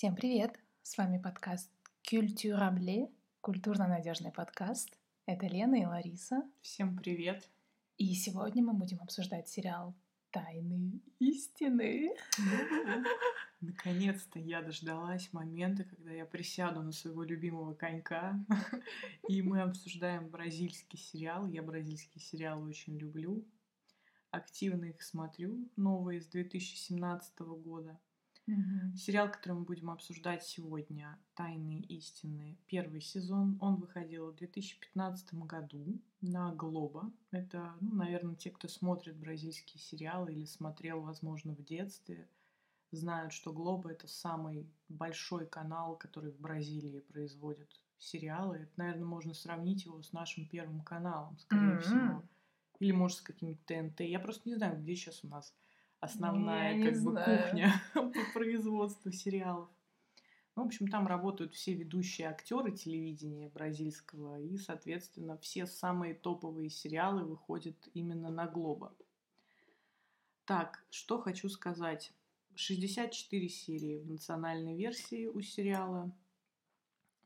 [0.00, 0.58] Всем привет!
[0.80, 1.70] С вами подкаст
[2.08, 3.10] Культурабле,
[3.42, 4.96] культурно-надежный подкаст.
[5.26, 6.42] Это Лена и Лариса.
[6.62, 7.46] Всем привет!
[7.98, 9.94] И сегодня мы будем обсуждать сериал
[10.30, 12.16] «Тайны истины».
[13.60, 18.42] Наконец-то я дождалась момента, когда я присяду на своего любимого конька,
[19.28, 21.46] и мы обсуждаем бразильский сериал.
[21.46, 23.46] Я бразильские сериалы очень люблю.
[24.30, 25.68] Активно их смотрю.
[25.76, 28.00] Новые с 2017 года.
[28.46, 29.00] Мгм.
[29.00, 36.00] Сериал, который мы будем обсуждать сегодня, «Тайные истины», первый сезон, он выходил в 2015 году
[36.20, 37.12] на Глоба.
[37.30, 42.28] Это, ну, наверное, те, кто смотрит бразильские сериалы или смотрел, возможно, в детстве,
[42.92, 48.58] знают, что Глоба— это самый большой канал, который в Бразилии производит сериалы.
[48.58, 51.80] Это, наверное, можно сравнить его с нашим первым каналом, скорее М.
[51.80, 52.28] всего.
[52.80, 54.00] Или, может, с каким-то ТНТ.
[54.00, 55.54] Я просто не знаю, где сейчас у нас
[56.00, 57.42] основная не как бы знаю.
[57.42, 59.68] кухня по производству сериалов.
[60.56, 66.70] Ну, в общем, там работают все ведущие актеры телевидения бразильского, и, соответственно, все самые топовые
[66.70, 68.92] сериалы выходят именно на Глоба.
[70.44, 72.12] Так, что хочу сказать.
[72.56, 76.12] 64 серии в национальной версии у сериала.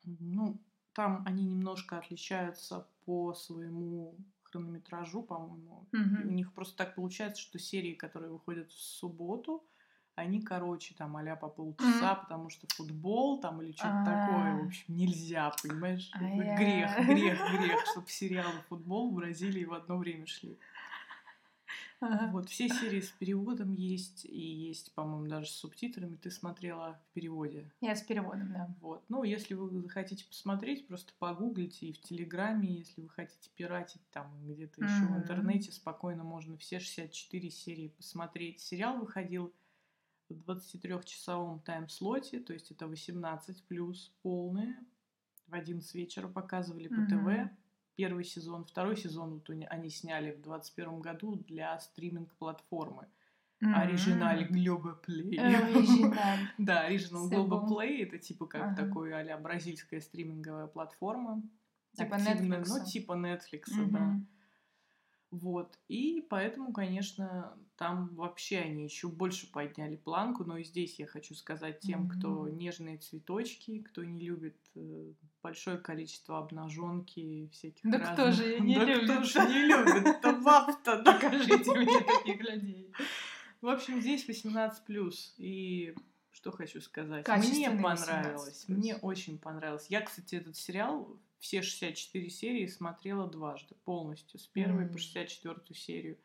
[0.05, 0.61] Ну,
[0.93, 4.15] там они немножко отличаются по своему
[4.55, 5.87] хронометражу, по-моему.
[5.93, 6.29] Мгм.
[6.29, 9.65] у них просто так получается, что серии, которые выходят в субботу,
[10.15, 14.55] они короче, там, а по полчаса, потому что футбол там или что-то такое.
[14.55, 14.67] В А.
[14.67, 16.09] общем, нельзя, понимаешь?
[16.15, 20.57] Это А Грех, грех, грех, чтобы сериал и футбол в Бразилии в одно время шли.
[22.05, 22.31] Ага.
[22.33, 26.17] Вот, все серии с переводом есть, и есть, по-моему, даже с субтитрами.
[26.17, 27.71] Ты смотрела в переводе.
[27.81, 28.75] Я с переводом, да.
[28.81, 29.05] Вот.
[29.09, 34.31] Ну, если вы захотите посмотреть, просто погуглите и в Телеграме, если вы хотите пиратить там
[34.45, 38.61] где-то еще в интернете, спокойно можно все 64 серии посмотреть.
[38.61, 39.55] Сериал выходил
[40.29, 44.77] в 23-часовом тайм-слоте, то есть это 18 плюс полные.
[45.47, 47.51] В 11 вечера показывали по ТВ.
[47.97, 53.07] Первый сезон, второй сезон вот они- сняли в 21 году для стриминг-платформы.
[53.61, 54.47] Оригиналь
[55.07, 55.39] Play.
[55.39, 56.39] Оригиналь.
[56.59, 57.79] Да, Original Global был.
[57.81, 58.77] Play это типа как Ага.
[58.85, 61.43] такой а бразильская стриминговая платформа.
[61.97, 62.67] Типа Активная, Netflix.
[62.69, 64.21] Ну, типа Netflix, да.
[65.39, 65.79] Вот.
[65.89, 70.45] И поэтому, конечно, там вообще они еще больше подняли планку.
[70.45, 72.57] Но и здесь я хочу сказать тем, кто Мгм.
[72.59, 75.13] нежные цветочки, кто не любит э,
[75.43, 78.15] большое количество обнаженки всяких Да разных.
[78.15, 79.11] кто же не да любит?
[79.11, 80.07] кто же не любит?
[80.07, 81.13] Это баб-то, да.
[81.15, 82.93] Покажите мне таких людей.
[83.61, 85.33] В общем, здесь 18+.
[85.39, 85.95] И
[86.31, 87.27] что хочу сказать.
[87.29, 88.67] Мне понравилось.
[88.69, 88.75] 18+.
[88.77, 89.87] Мне очень понравилось.
[89.89, 94.99] Я, кстати, этот сериал, все 64 серии смотрела дважды, полностью, с первой по М.
[94.99, 96.19] 64 серию.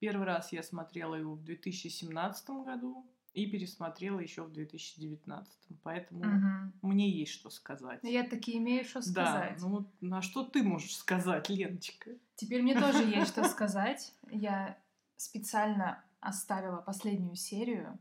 [0.00, 5.78] Первый раз я смотрела его в 2017 году и пересмотрела еще в 2019.
[5.84, 6.72] Поэтому Мгм.
[6.82, 8.00] мне есть что сказать.
[8.02, 9.60] Я таки имею что Да, сказать.
[9.60, 12.10] ну вот на что ты можешь сказать, Леночка?
[12.34, 14.12] Теперь мне тоже есть что сказать.
[14.32, 14.76] Я
[15.16, 18.00] специально оставила последнюю серию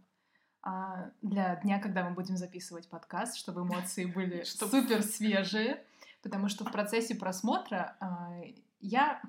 [0.63, 5.85] а, для дня, когда мы будем записывать подкаст, чтобы эмоции были супер свежие,
[6.21, 8.41] потому что в процессе просмотра а,
[8.79, 9.21] я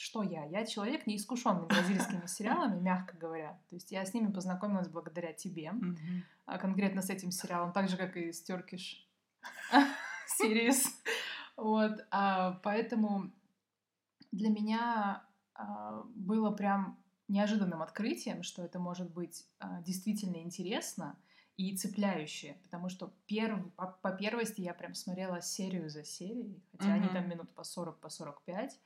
[0.00, 0.46] что я?
[0.46, 3.60] Я человек неискушенный бразильскими сериалами, мягко говоря.
[3.68, 5.74] То есть я с ними познакомилась благодаря тебе,
[6.46, 9.04] а конкретно с этим сериалом, так же, как и с Turkish
[10.42, 10.86] Series.
[11.54, 13.30] Вот, а, поэтому
[14.32, 15.22] для меня
[15.54, 16.98] а, было прям
[17.28, 21.18] неожиданным открытием, что это может быть а, действительно интересно
[21.60, 26.94] и цепляюще, потому что перв, по, по первости я прям смотрела серию за серией, хотя
[26.94, 27.14] они Мгм.
[27.14, 28.78] там минут по 40, по 45.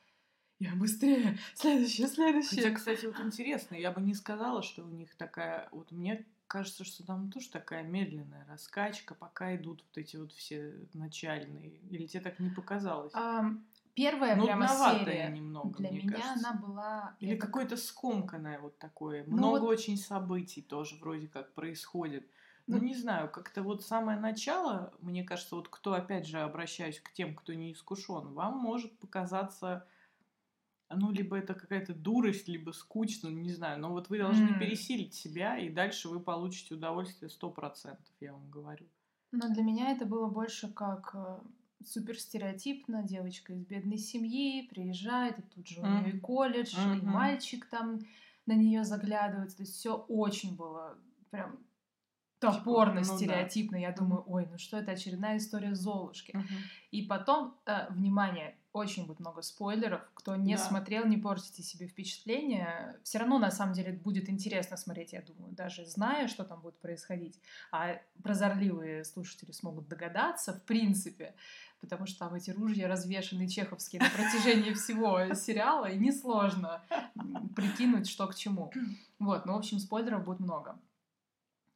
[0.58, 2.62] Я быстрее, следующее, следующее.
[2.62, 5.68] Хотя, кстати, вот интересно, я бы не сказала, что у них такая...
[5.70, 10.74] Вот мне кажется, что там тоже такая медленная раскачка, пока идут вот эти вот все
[10.94, 11.78] начальные.
[11.90, 13.12] Или тебе так не показалось?
[13.14, 13.64] Ам,
[13.94, 16.48] первая прямо Нудноватая серия немного, для меня кажется.
[16.50, 19.24] она была Или как- какое-то скомканное вот такое.
[19.28, 22.26] Ну Много вот- очень событий тоже вроде как происходит.
[22.66, 27.12] Ну, не знаю, как-то вот самое начало, мне кажется, вот кто, опять же, обращаюсь к
[27.12, 29.86] тем, кто не искушен, вам может показаться,
[30.88, 34.54] ну, либо это какая-то дурость, либо скучно, не знаю, но вот вы должны М.
[34.54, 38.88] пересилить себя, и дальше вы получите удовольствие 100%, я вам говорю.
[39.32, 41.38] Но для меня это было больше как э,
[41.84, 43.02] супер стереотипно.
[43.02, 46.20] Девочка из бедной семьи приезжает, и тут же у нее и Мгм.
[46.20, 47.04] колледж, и Мгм.
[47.04, 48.00] мальчик там
[48.46, 49.56] на нее заглядывается.
[49.58, 50.98] То есть все очень было
[51.30, 51.66] прям
[52.52, 53.16] топорно, ну да.
[53.16, 53.76] стереотипно.
[53.76, 56.36] Я думаю, ой, ну что это очередная история Золушки.
[56.90, 60.00] И потом, э, внимание, очень будет много спойлеров.
[60.14, 60.62] Кто не Да.
[60.62, 62.98] смотрел, не портите себе впечатление.
[63.04, 66.78] Все равно, на самом деле, будет интересно смотреть, я думаю, даже зная, что там будет
[66.80, 67.38] происходить.
[67.70, 71.34] А прозорливые слушатели смогут догадаться, в принципе,
[71.80, 76.82] потому что там эти ружья развешаны чеховские на протяжении всего сериала, и несложно
[77.54, 78.72] прикинуть, что к чему.
[79.20, 80.78] Вот, ну, в общем, спойлеров будет много.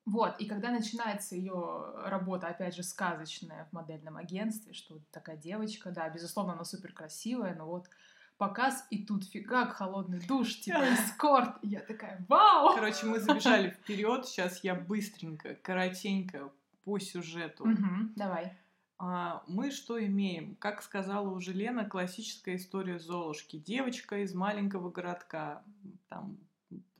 [0.08, 5.36] Вот, и когда начинается ее работа, опять же, сказочная в модельном агентстве, что вот такая
[5.36, 7.90] девочка, да, безусловно, она супер красивая, но вот
[8.38, 11.56] показ, и тут фига, холодный душ, типа эскорт.
[11.60, 12.74] И я такая, вау!
[12.74, 14.26] Короче, мы забежали вперед.
[14.26, 16.50] Сейчас я быстренько, коротенько
[16.84, 17.66] по сюжету.
[17.66, 18.56] Мгм, давай.
[18.96, 20.56] А, мы что имеем?
[20.56, 23.58] Как сказала уже Лена, классическая история Золушки.
[23.58, 25.62] Девочка из маленького городка.
[26.08, 26.38] Там,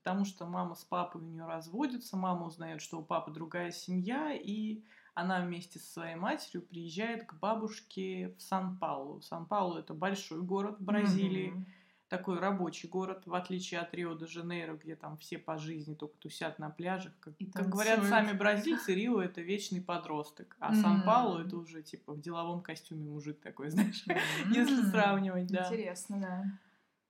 [0.09, 4.33] потому что мама с папой у нее разводятся, мама узнает, что у папы другая семья,
[4.33, 4.83] и
[5.15, 9.21] она вместе со своей матерью приезжает к бабушке в Сан-Паулу.
[9.21, 11.67] Сан-Паулу это большой город в Бразилии, Мгм.
[12.09, 16.71] такой рабочий город, в отличие от Рио-де-Жанейро, где там все по жизни только тусят на
[16.71, 17.13] пляжах.
[17.21, 20.75] Как, И как говорят сами бразильцы, Рио это вечный подросток, а М.
[20.75, 24.07] Сан-Паулу это уже типа в деловом костюме мужик такой, знаешь,
[24.49, 25.69] если М, сравнивать, да.
[25.69, 26.45] Интересно, да.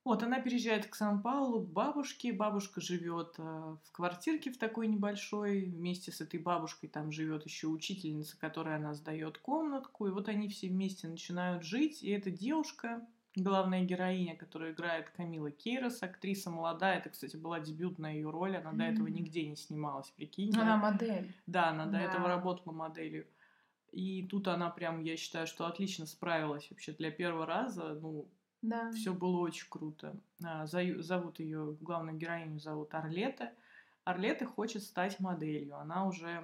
[0.05, 2.31] Вот, она переезжает к Сан-Паулу, к бабушке.
[2.33, 3.41] Бабушка живет э,
[3.83, 5.65] в квартирке в такой небольшой.
[5.65, 10.07] Вместе с этой бабушкой там живет еще учительница, которой она сдает комнатку.
[10.07, 12.01] И вот они все вместе начинают жить.
[12.01, 13.05] И эта девушка,
[13.35, 16.99] главная героиня, которая играет Камила Кейрос, актриса молодая.
[16.99, 18.55] Это, кстати, была дебютная ее роль.
[18.55, 20.55] Она до этого нигде не снималась, прикинь.
[20.57, 21.35] Она модель.
[21.45, 22.01] Да, она до Да.
[22.01, 23.27] этого работала моделью.
[23.91, 27.95] И тут она прям, я считаю, что отлично справилась вообще для первого раза.
[28.01, 28.27] Ну,
[28.61, 28.91] Да.
[28.91, 30.15] все было очень круто.
[30.43, 33.51] А, Зовут ее, главную героиню зовут Орлета.
[34.03, 35.77] Орлета хочет стать моделью.
[35.77, 36.43] Она уже,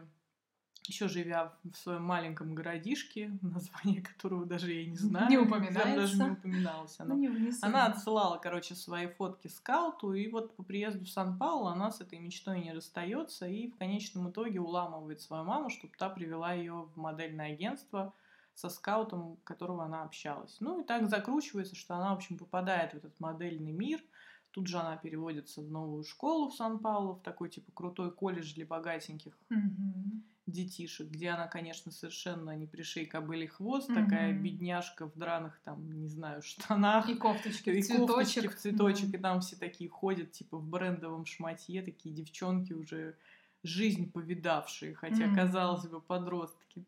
[0.88, 5.30] еще живя в своем маленьком городишке, название которого даже я не знаю.
[5.30, 6.24] Не там даже упоминается.
[6.24, 7.00] не упоминалось.
[7.00, 7.16] Ну, оно.
[7.16, 7.60] не внесу.
[7.66, 12.20] Она отсылала, короче, свои фотки скауту, и вот по приезду в Сан-Паулу она с этой
[12.20, 16.98] мечтой не расстается, и в конечном итоге уламывает свою маму, чтобы та привела ее в
[16.98, 18.14] модельное агентство
[18.56, 20.58] со скаутом, которого она общалась.
[20.62, 24.04] Ну и так закручивается, что она, в общем, попадает в этот модельный мир.
[24.52, 28.66] Тут же она переводится в новую школу в Сан-Паулу, в такой, типа, крутой колледж для
[28.66, 30.24] богатеньких Мгм.
[30.48, 34.40] детишек, где она, конечно, совершенно не пришей кобыли хвост, такая Мгм.
[34.40, 37.10] бедняжка в драных, там, не знаю, штанах.
[37.10, 38.44] И кофточки И в цветочек.
[38.44, 39.16] кофточки в цветочек, Да.
[39.16, 43.18] и там все такие ходят, типа, в брендовом шматье, такие девчонки уже
[43.64, 45.30] жизнь повидавшие, хотя, Мгм.
[45.30, 46.86] казалось бы, подростки.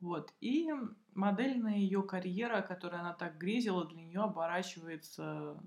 [0.00, 0.32] Вот.
[0.40, 0.70] И
[1.14, 5.60] модельная ее карьера, которой она так грезила, для нее оборачивается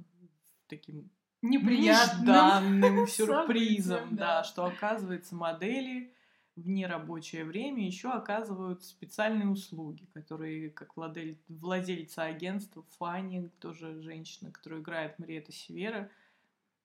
[0.67, 1.09] таким
[1.41, 2.25] Неприятным.
[2.25, 4.43] нежданным сюрпризом, да.
[4.43, 6.13] что оказывается модели
[6.57, 14.51] в нерабочее время еще оказывают специальные услуги, которые, как владель, владельца агентства Фанни, тоже женщина,
[14.51, 16.09] которая играет Мариэта Севера,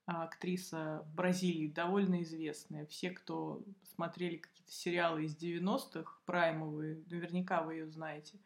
[0.07, 2.87] актриса в Бразилии, довольно известная.
[2.87, 3.63] Все, кто
[3.95, 8.39] смотрели какие-то сериалы из 90-х, праймовые, наверняка вы ее знаете.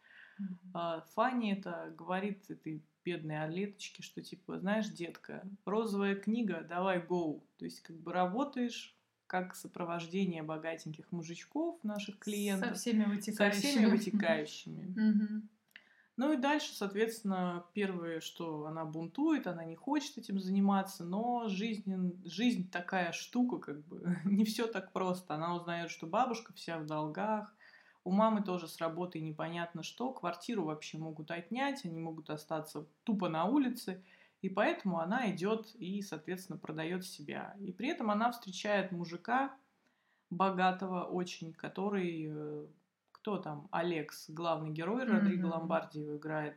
[0.74, 7.46] А, Фанни это говорит этой бедной Орлеточке, что типа, знаешь, детка, розовая книга, давай гоу.
[7.58, 8.94] То есть как бы работаешь
[9.26, 13.60] как сопровождение богатеньких мужичков, наших клиентов, Со всеми со вытекающими.
[13.60, 14.84] всеми вытекающими.
[14.96, 15.48] Мгм.
[16.16, 22.22] Ну и дальше, соответственно, первое, что она бунтует, она не хочет этим заниматься, но жизнь,
[22.24, 25.34] жизнь такая штука, как бы, не все так просто.
[25.34, 27.54] Она узнает, что бабушка вся в долгах,
[28.06, 33.28] у мамы тоже с работой непонятно что, квартиру вообще могут отнять, они могут остаться тупо
[33.28, 34.00] на улице,
[34.42, 37.56] и поэтому она идет и, соответственно, продает себя.
[37.58, 39.56] И при этом она встречает мужика
[40.30, 42.66] богатого очень, который э,
[43.26, 45.58] кто там, Алекс, главный герой, Родриго Мгм.
[45.58, 46.56] Ломбарди его играет,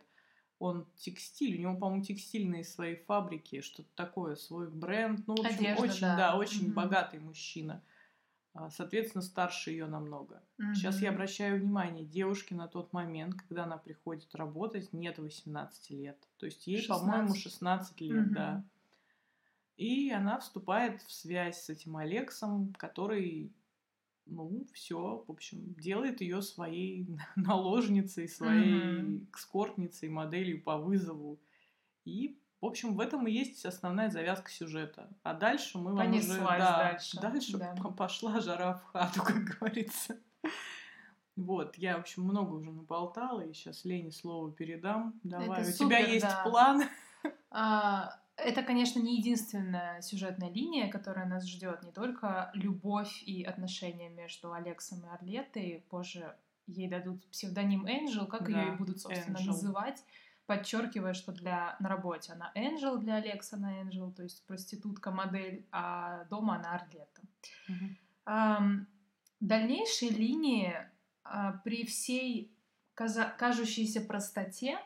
[0.59, 5.65] он текстиль, у него, по-моему, текстильные свои фабрики, что-то такое, свой бренд, ну, в общем,
[5.65, 6.15] Одежда, очень, да.
[6.15, 6.73] да, очень Мгм.
[6.75, 7.81] богатый мужчина.
[8.53, 10.43] А, Соответственно, старше ее намного.
[10.75, 16.19] Сейчас я обращаю внимание, девушке на тот момент, когда она приходит работать, нет 18 лет.
[16.37, 17.41] То есть ей, по-моему, 16.
[17.41, 18.33] 16 лет, Мгм.
[18.35, 18.63] да.
[19.75, 23.51] И она вступает в связь с этим Алексом, который,
[24.29, 29.27] ну, все, в общем, делает ее своей наложницей, своей Мгм.
[29.29, 31.39] экскортницей, моделью по вызову.
[32.05, 35.09] И, в общем, в этом и есть основная завязка сюжета.
[35.23, 36.37] А дальше мы вам уже...
[36.39, 37.75] Да, дальше, дальше да.
[37.81, 40.17] по- пошла жара в хату, как говорится.
[41.35, 45.19] Вот, я, в общем, много уже наболтала, и сейчас Лене слово передам.
[45.23, 46.43] Давай, Это у тебя есть да.
[46.43, 46.83] план?
[47.49, 51.83] А, Это, конечно, не единственная сюжетная линия, которая нас ждет.
[51.83, 55.83] Не только любовь и отношения между Алексом и Орлетой.
[55.89, 56.35] Позже
[56.67, 59.45] ей дадут псевдоним Энджел, как ее Да, и будут, собственно, Angel.
[59.47, 60.03] называть.
[60.45, 65.63] подчеркивая, что для на работе она Энджел, для Алекса она Энджел, то есть проститутка, модель,
[65.71, 67.21] а дома она Арлетта.
[67.67, 68.87] Мгм.
[69.39, 70.73] Дальнейшие линии
[71.23, 72.51] а, при всей
[72.95, 74.79] каза- кажущейся простоте,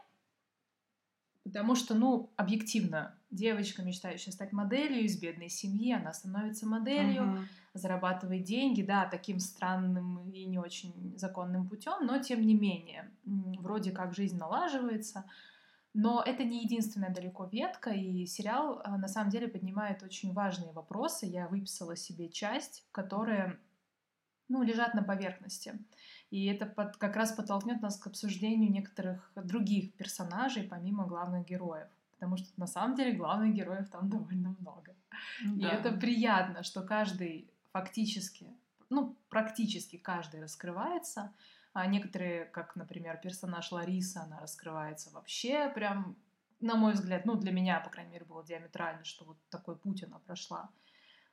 [1.43, 7.47] потому что, ну, объективно, девочка, мечтающая стать моделью из бедной семьи, она становится моделью, Мгм.
[7.73, 13.91] зарабатывает деньги, да, таким странным и не очень законным путем, но тем не менее, вроде
[13.91, 15.25] как жизнь налаживается.
[15.93, 20.71] Но это не единственная далеко ветка, и сериал а, на самом деле поднимает очень важные
[20.71, 21.27] вопросы.
[21.27, 23.59] Я выписала себе часть, которые
[24.49, 25.79] ну, лежат на поверхности.
[26.33, 31.87] И это под, как раз подтолкнет нас к обсуждению некоторых других персонажей, помимо главных героев.
[32.13, 34.95] Потому что на самом деле главных героев там довольно много.
[35.43, 35.69] И Да.
[35.69, 38.47] это приятно, что каждый фактически,
[38.89, 41.31] ну, практически каждый раскрывается.
[41.71, 46.15] А некоторые, как, например, персонаж Лариса, она раскрывается вообще прям,
[46.61, 50.03] на мой взгляд, ну, для меня, по крайней мере, было диаметрально, что вот такой путь
[50.03, 50.71] она прошла.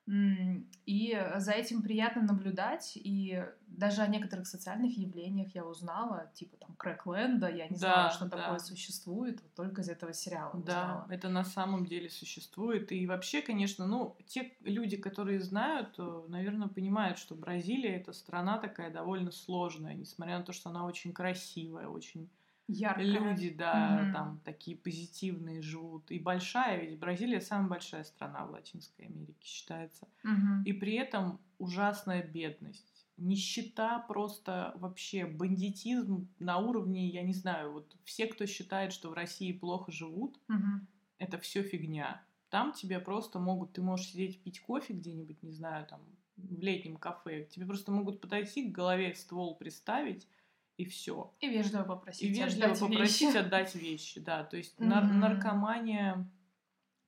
[0.06, 6.74] И за этим приятно наблюдать, и даже о некоторых социальных явлениях я узнала, типа там
[6.76, 8.36] Крэкленда, я не знала, Да, что да.
[8.38, 11.06] такое существует, вот только из этого сериала Да, узнала.
[11.10, 12.90] это на самом деле существует.
[12.90, 15.96] И вообще, конечно, ну, те люди, которые знают,
[16.28, 21.12] наверное, понимают, что Бразилия это страна такая довольно сложная, несмотря на то, что она очень
[21.12, 22.28] красивая, очень
[22.78, 23.34] Яркая.
[23.34, 24.12] люди, да, Мгм.
[24.12, 26.10] там такие позитивные живут.
[26.10, 30.08] И большая, ведь Бразилия самая большая страна в Латинской Америке считается.
[30.22, 30.64] Мгм.
[30.64, 33.06] И при этом ужасная бедность.
[33.16, 39.14] Нищета просто вообще, бандитизм на уровне, я не знаю, вот все, кто считает, что в
[39.14, 40.86] России плохо живут, Мгм.
[41.18, 42.24] это все фигня.
[42.48, 46.00] Там тебе просто могут, ты можешь сидеть пить кофе где-нибудь, не знаю, там
[46.36, 50.26] в летнем кафе, тебе просто могут подойти к голове ствол приставить
[50.80, 51.30] и все.
[51.40, 52.22] И вежливо попросить.
[52.22, 53.36] И вежливо отдать попросить вещи.
[53.36, 54.44] отдать вещи, да.
[54.44, 56.26] То есть нар- наркомания,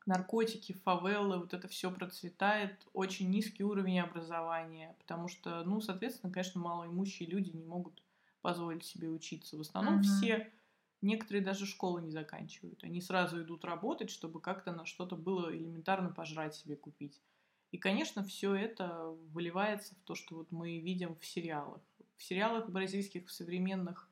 [0.04, 6.60] наркотики, фавелы, вот это все процветает, очень низкий уровень образования, потому что, ну, соответственно, конечно,
[6.60, 8.02] малоимущие люди не могут
[8.42, 9.56] позволить себе учиться.
[9.56, 10.02] В основном Мгм.
[10.02, 10.52] все,
[11.00, 12.84] некоторые даже школы не заканчивают.
[12.84, 17.22] Они сразу идут работать, чтобы как-то на что-то было элементарно пожрать себе купить.
[17.70, 21.80] И, конечно, все это выливается в то, что вот мы видим в сериалах.
[22.22, 24.08] В сериалах бразильских, в современных,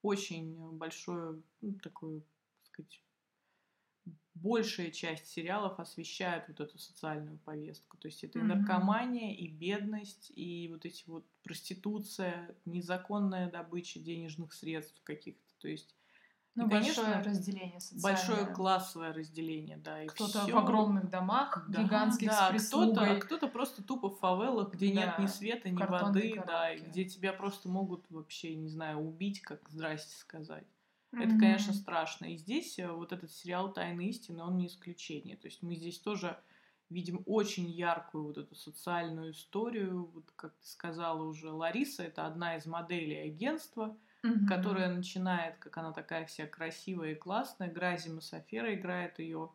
[0.00, 3.04] очень большое, ну, такое, так сказать,
[4.34, 7.98] большая часть сериалов освещает вот эту социальную повестку.
[7.98, 8.42] То есть это и Мгм.
[8.42, 15.52] наркомания, и бедность, и вот эти вот проституция, незаконная добыча денежных средств каких-то.
[15.58, 15.94] То есть
[16.56, 18.00] Ну, и, большое конечно, разделение социальное.
[18.00, 20.08] большое классовое разделение, да.
[20.08, 24.72] Кто-то всё- в огромных домах, да, гигантских да, с кто-то, кто-то просто тупо в фавелах,
[24.74, 28.68] где нет ни Да, света, ни воды, да, и где тебя просто могут вообще, не
[28.68, 30.66] знаю, убить, как здрасте сказать.
[31.18, 31.34] Это, Мгм.
[31.36, 32.26] конечно, страшно.
[32.32, 35.36] И здесь э, вот этот сериал «Тайны истины», он не исключение.
[35.36, 36.40] То есть мы здесь тоже
[36.88, 40.06] видим очень яркую вот эту социальную историю.
[40.06, 44.46] Вот как ты сказала уже, Лариса— это одна из моделей агентства, Мгм.
[44.46, 47.70] которая начинает, как она такая вся красивая и классная.
[47.70, 49.50] Грази Масафера играет ее.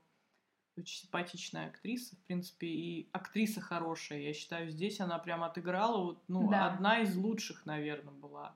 [0.77, 4.19] Очень симпатичная актриса, в принципе, и актриса хорошая.
[4.19, 6.67] Я считаю, здесь она прям отыграла, вот, ну, Да.
[6.73, 8.55] одна из лучших, наверное, была.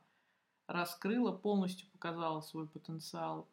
[0.68, 3.48] Раскрыла, полностью показала свой потенциал.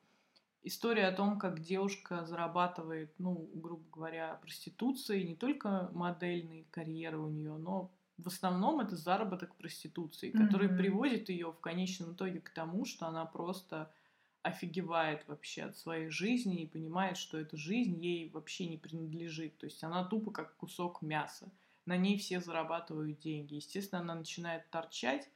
[0.62, 7.28] История о том, как девушка зарабатывает, ну, грубо говоря, проституцией, не только модельные карьеры у
[7.28, 10.78] нее, но в основном это заработок проституции, который Мгм.
[10.78, 13.92] приводит ее в конечном итоге к тому, что она просто
[14.42, 19.58] офигевает вообще от своей жизни и понимает, что эта жизнь ей вообще не принадлежит.
[19.58, 21.50] То есть она тупо как кусок мяса.
[21.84, 23.54] На ней все зарабатывают деньги.
[23.56, 25.28] Естественно, она начинает торчать,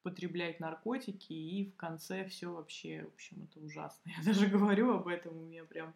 [0.00, 4.10] употреблять наркотики, и в конце все вообще, в общем, это ужасно.
[4.18, 5.94] Я даже говорю об этом, у меня прям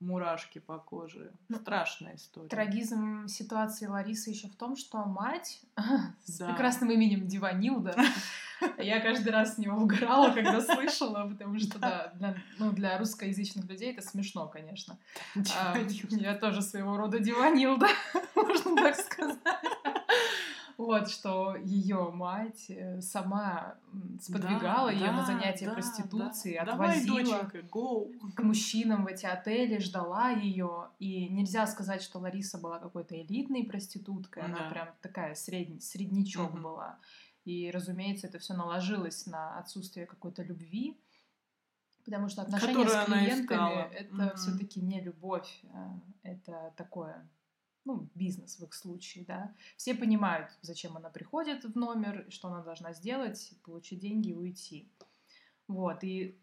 [0.00, 1.32] мурашки по коже.
[1.48, 2.48] Ну, Страшная история.
[2.48, 5.60] Трагизм ситуации Ларисы еще в том, что мать
[6.24, 6.48] с Да.
[6.48, 7.96] прекрасным именем Диванилда.
[8.78, 13.66] Я каждый раз с него угорала, когда слышала, потому что да, для, ну, для русскоязычных
[13.68, 14.98] людей это смешно, конечно.
[15.56, 15.76] А,
[16.10, 17.86] Я тоже своего рода Диванилда,
[18.34, 19.38] можно так сказать.
[20.78, 23.78] Вот, что ее мать э, сама
[24.20, 26.66] сподвигала Да, ее на да, занятия да, проституции, да.
[26.66, 28.32] Давай, отвозила доченька, go.
[28.36, 30.90] к мужчинам в эти отели, ждала ее.
[31.00, 34.44] И нельзя сказать, что Лариса была какой-то элитной проституткой.
[34.44, 34.70] Она Да.
[34.70, 36.62] прям такая средний, среднячок Мгм.
[36.62, 37.00] была.
[37.44, 40.96] И, разумеется, это все наложилось на отсутствие какой-то любви.
[42.04, 44.36] Потому что отношения Которую с она клиентами это Мгм.
[44.36, 47.28] все-таки не любовь, а это такое,
[47.88, 49.54] ну, бизнес в их случае, да.
[49.76, 54.88] Все понимают, зачем она приходит в номер, что она должна сделать, получить деньги и уйти.
[55.66, 56.38] Вот, и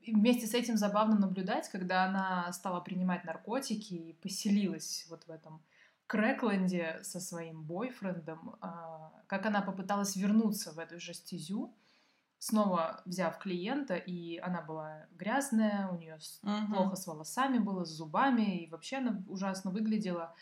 [0.00, 5.30] и вместе с этим забавно наблюдать, когда она стала принимать наркотики и поселилась вот в
[5.30, 5.62] этом
[6.06, 11.74] Крэкленде со своим бойфрендом, а, как она попыталась вернуться в эту же стезю,
[12.38, 16.66] снова взяв клиента, и она была грязная, у нее uh-huh.
[16.72, 20.34] плохо с волосами было, с зубами, и вообще она ужасно выглядела.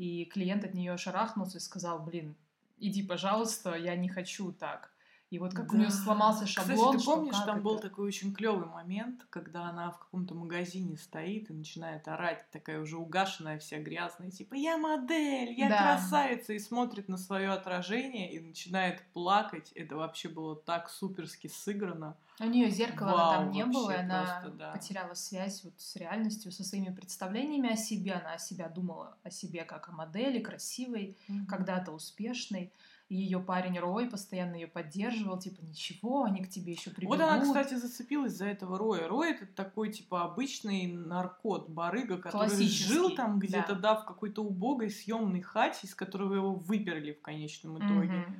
[0.00, 2.34] И клиент от нее шарахнулся и сказал, блин,
[2.78, 4.94] иди, пожалуйста, я не хочу так.
[5.30, 5.74] И вот как да.
[5.74, 6.96] у нее сломался шаблон.
[6.96, 7.60] Кстати, ты помнишь, там это?
[7.60, 12.80] был такой очень клевый момент, когда она в каком-то магазине стоит и начинает орать, такая
[12.80, 15.82] уже угашенная, вся грязная, типа «Я модель, я да.
[15.82, 19.70] красавица!» и смотрит на свое отражение и начинает плакать.
[19.76, 22.16] Это вообще было так суперски сыграно.
[22.40, 24.72] У нее зеркала Вау, там не было, и она просто, да.
[24.72, 28.14] потеряла связь вот с реальностью, со своими представлениями о себе.
[28.14, 31.46] Она о себя думала о себе как о модели, красивой, mm-hmm.
[31.46, 32.72] когда-то успешной
[33.10, 37.18] ее парень Рой постоянно ее поддерживал, типа, ничего, они к тебе еще прибегут.
[37.18, 39.08] Вот она, кстати, зацепилась за этого Роя.
[39.08, 43.94] Рой это такой, типа, обычный наркот, барыга, который жил там где-то, да.
[43.94, 48.20] да, в какой-то убогой съемной хате, из которого его выперли в конечном итоге.
[48.20, 48.34] Угу.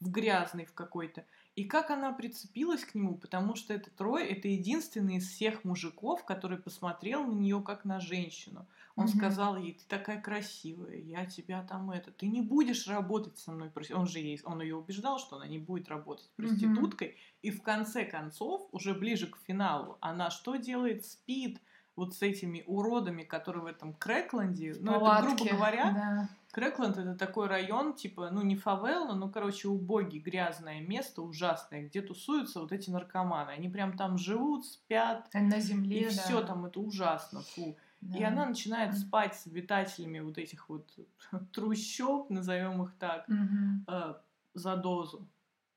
[0.00, 1.24] В грязный в какой-то.
[1.56, 6.24] И как она прицепилась к нему, потому что этот Рой это единственный из всех мужиков,
[6.24, 8.66] который посмотрел на нее как на женщину.
[8.96, 9.16] Он mm-hmm.
[9.16, 13.70] сказал ей, ты такая красивая, я тебя там это, ты не будешь работать со мной.
[13.92, 17.08] Он же ей, он ее убеждал, что она не будет работать проституткой.
[17.08, 17.38] Mm-hmm.
[17.42, 21.04] И в конце концов, уже ближе к финалу, она что делает?
[21.04, 21.60] Спит
[22.00, 24.74] вот с этими уродами, которые в этом Крэкленде.
[24.80, 26.28] Ну, это, грубо говоря, да.
[26.52, 32.00] Крэкленд это такой район, типа, ну, не фавелла, ну, короче, убогий, грязное место, ужасное, где
[32.00, 33.50] тусуются вот эти наркоманы.
[33.50, 35.28] Они прям там живут, спят.
[35.34, 36.10] На земле, И да.
[36.10, 37.76] все там, это ужасно, фу.
[38.00, 38.18] Да.
[38.18, 40.90] И она начинает спать с обитателями вот этих вот
[41.52, 43.84] трущоб, назовем их так, угу.
[43.88, 44.14] э,
[44.54, 45.28] за дозу.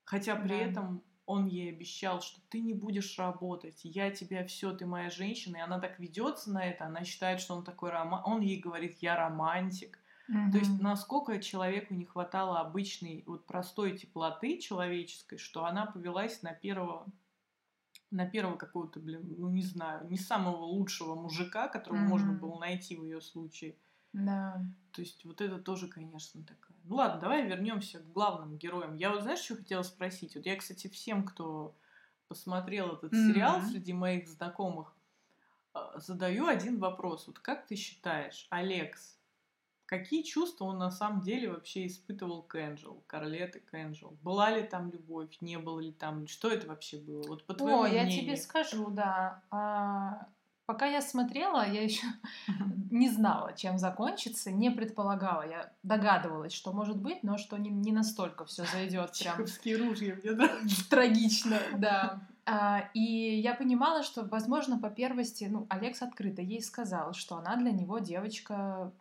[0.06, 0.64] Хотя при да.
[0.64, 5.58] этом он ей обещал, что ты не будешь работать, я тебя все, ты моя женщина,
[5.58, 8.98] и она так ведется на это, она считает, что он такой роман, он ей говорит,
[9.02, 10.00] я романтик.
[10.30, 10.52] Угу.
[10.52, 16.54] То есть насколько человеку не хватало обычной вот простой теплоты человеческой, что она повелась на
[16.54, 17.06] первого
[18.12, 22.08] на первого какого-то, блин, ну не знаю, не самого лучшего мужика, которого mm-hmm.
[22.08, 23.76] можно было найти в ее случае.
[24.14, 24.66] Да.
[24.92, 26.78] То есть вот это тоже, конечно, такая.
[26.86, 28.96] Ну ладно, давай вернемся к главным героям.
[28.96, 30.36] Я вот знаешь, что хотела спросить?
[30.36, 31.76] Вот я, кстати, всем, кто
[32.28, 33.28] посмотрел этот mm-hmm.
[33.28, 34.96] сериал среди моих знакомых,
[35.74, 37.28] а, задаю один вопрос.
[37.28, 39.18] Вот как ты считаешь, Алекс
[39.86, 44.18] Какие чувства он на самом деле вообще испытывал к Энджел, Карлет и к Энджел?
[44.24, 46.28] Была ли там любовь, не было ли там?
[46.28, 47.22] Что это вообще было?
[47.28, 48.12] Вот по твоему О, мнению.
[48.12, 49.44] я тебе скажу, да.
[50.66, 52.08] Пока я смотрела, я еще
[52.92, 55.48] не знала, чем закончится, не предполагала.
[55.48, 59.38] Я догадывалась, что может быть, но что не, не настолько все зайдет прям.
[59.38, 60.50] ружья, мне да?
[60.90, 62.22] Трагично, да.
[62.46, 63.02] А, и
[63.40, 68.00] я понимала, что, возможно, по первости, ну, Алекс открыто ей сказал, что она для него
[68.00, 68.92] девочка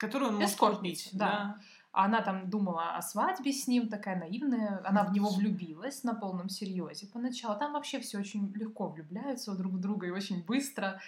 [0.00, 1.10] Которую он может купить.
[1.12, 1.26] Да.
[1.26, 1.56] да.
[1.92, 4.80] Она там думала о свадьбе с ним, такая наивная.
[4.84, 7.58] Она в него влюбилась на полном серьезе поначалу.
[7.58, 11.00] Там вообще все очень легко влюбляются друг в друга и очень быстро.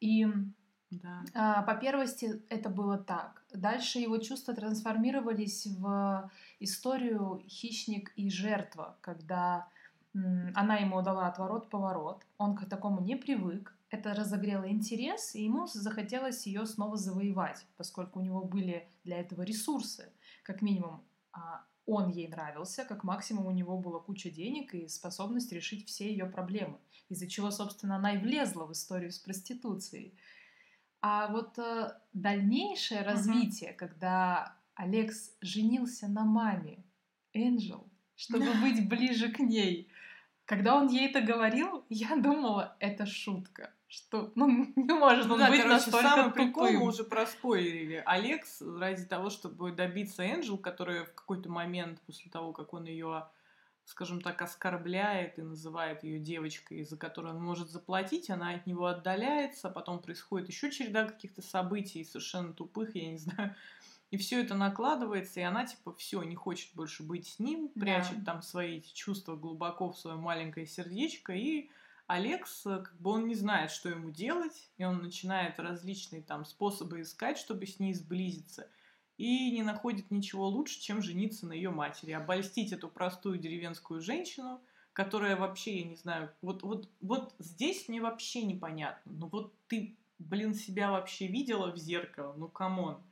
[0.00, 0.26] И
[0.90, 1.24] да.
[1.34, 3.42] а, по первости это было так.
[3.52, 9.68] Дальше его чувства трансформировались в историю хищник и жертва, когда
[10.54, 12.24] она ему дала отворот-поворот.
[12.38, 18.18] Он к такому не привык это разогрело интерес, и ему захотелось ее снова завоевать, поскольку
[18.18, 20.12] у него были для этого ресурсы.
[20.42, 25.52] Как минимум, а, он ей нравился, как максимум у него была куча денег и способность
[25.52, 26.78] решить все ее проблемы,
[27.08, 30.18] из-за чего, собственно, она и влезла в историю с проституцией.
[31.00, 33.04] А вот э, дальнейшее uh-huh.
[33.04, 36.84] развитие, когда Алекс женился на маме
[37.32, 39.88] Энджел, чтобы быть ближе к ней,
[40.46, 45.48] когда он ей это говорил, я думала, это шутка что ну, не может ну, да,
[45.48, 46.46] быть короче, настолько самый тупым.
[46.46, 48.02] прикол мы уже проспойлерили.
[48.06, 53.26] Алекс ради того, чтобы добиться Энджел, которая в какой-то момент после того, как он ее
[53.84, 58.86] скажем так, оскорбляет и называет ее девочкой, за которую он может заплатить, она от него
[58.86, 63.54] отдаляется, потом происходит еще череда каких-то событий совершенно тупых, я не знаю.
[64.10, 68.22] И все это накладывается, и она типа все не хочет больше быть с ним, прячет
[68.22, 68.32] да.
[68.32, 71.68] там свои чувства глубоко в свое маленькое сердечко и
[72.06, 76.44] Алекс, э, как бы он не знает, что ему делать, и он начинает различные там
[76.44, 78.68] способы искать, чтобы с ней сблизиться,
[79.16, 84.60] и не находит ничего лучше, чем жениться на ее матери, обольстить эту простую деревенскую женщину,
[84.92, 89.96] которая вообще, я не знаю, вот, вот, вот здесь мне вообще непонятно, ну вот ты,
[90.18, 93.02] блин, себя вообще видела в зеркало, ну come on.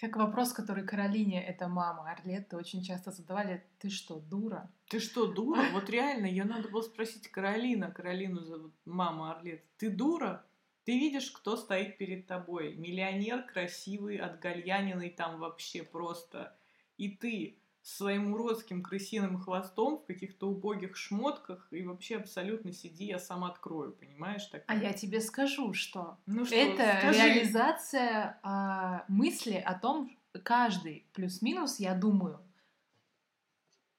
[0.00, 4.72] Как вопрос, который Каролине, это мама Орлетты, очень часто задавали, ты что, дура?
[4.88, 5.62] Ты что, дура?
[5.74, 9.62] Вот реально, ее надо было спросить Каролина, Каролину зовут мама Орлет.
[9.76, 10.46] Ты дура?
[10.84, 12.76] Ты видишь, кто стоит перед тобой?
[12.76, 16.56] Миллионер, красивый, отгальяниный там вообще просто.
[16.96, 17.58] И ты
[17.90, 23.92] своим уродским крысиным хвостом в каких-то убогих шмотках и вообще абсолютно сиди, я сам открою,
[23.92, 24.44] понимаешь?
[24.46, 24.62] Так...
[24.66, 27.18] А я тебе скажу, что, ну что это скажи.
[27.18, 32.40] реализация а, мысли о том, каждый плюс-минус, я думаю,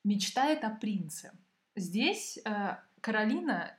[0.04, 1.32] мечтает о принце.
[1.76, 3.78] Здесь а, Каролина,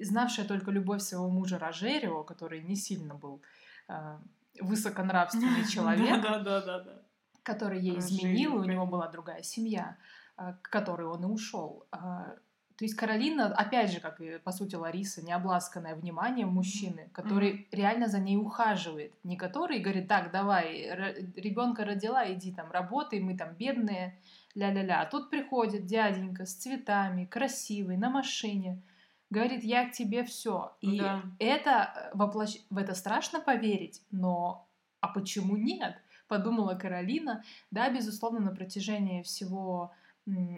[0.00, 3.42] знавшая только любовь своего мужа Рожерио, который не сильно был
[3.88, 4.22] а,
[4.58, 7.09] высоконравственный человек, да, да, да, да
[7.52, 9.96] который ей изменил, и у него была другая семья,
[10.36, 11.86] а, к которой он и ушел.
[11.90, 12.36] А,
[12.76, 17.52] то есть Каролина, опять же, как и по сути Лариса, не обласканная вниманием мужчины, который
[17.52, 17.66] mm-hmm.
[17.72, 20.88] реально за ней ухаживает, не который говорит, так, давай,
[21.36, 24.18] ребенка родила, иди там работай, мы там бедные,
[24.54, 25.02] ля-ля-ля.
[25.02, 28.80] А тут приходит дяденька с цветами, красивый, на машине,
[29.28, 30.72] говорит, я к тебе все.
[30.80, 31.22] И да.
[31.38, 32.56] это э, воплощ...
[32.70, 34.66] в это страшно поверить, но
[35.00, 35.96] а почему нет?
[36.30, 37.42] Подумала Каролина.
[37.70, 39.92] Да, безусловно, на протяжении всего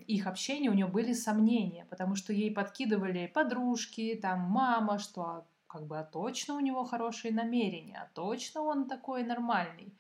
[0.07, 5.47] их общения у нее были сомнения, потому что ей подкидывали подружки, там мама, что а,
[5.67, 9.95] как бы а точно у него хорошие намерения, а точно он такой нормальный.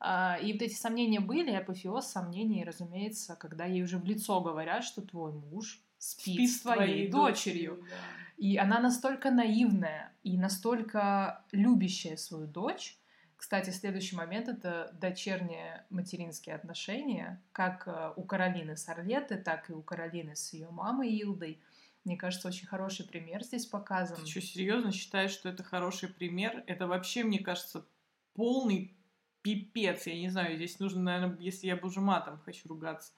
[0.00, 4.82] А, и вот эти сомнения были, апофеоз сомнений, разумеется, когда ей уже в лицо говорят,
[4.84, 7.76] что твой муж спит, спит с твоей, твоей дочерью.
[7.76, 8.24] дочерью да.
[8.36, 12.98] И она настолько наивная и настолько любящая свою дочь,
[13.44, 19.74] кстати, следующий момент— это дочерние материнские отношения, как э, у Каролины с Орлеты, так и
[19.74, 21.60] у Каролины с ее мамой Илдой.
[22.04, 24.16] Мне кажется, очень хороший пример здесь показан.
[24.16, 26.64] Ты что, серьезно считаешь, что это хороший пример?
[26.66, 27.84] Это вообще, мне кажется,
[28.32, 28.96] полный
[29.42, 30.06] пипец.
[30.06, 33.12] Я не знаю, здесь нужно, наверное, если я бы уже матом хочу ругаться.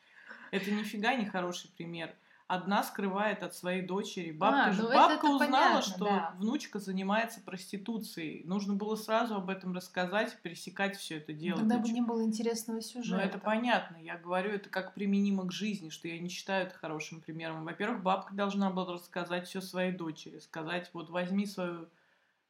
[0.50, 2.12] Это нифига не хороший пример
[2.48, 4.30] одна скрывает от своей дочери.
[4.30, 6.34] Бабка, а, же, ну бабка это, это узнала, понятно, что да.
[6.38, 8.44] внучка занимается проституцией.
[8.44, 11.58] Нужно было сразу об этом рассказать, пересекать все это дело.
[11.58, 13.16] Тогда бы не было интересного сюжета.
[13.16, 13.96] Ну, это понятно.
[13.96, 17.64] Я говорю, это как применимо к жизни, что я не считаю это хорошим примером.
[17.64, 20.38] Во-первых, бабка должна была рассказать все своей дочери.
[20.38, 21.88] Сказать, вот возьми свою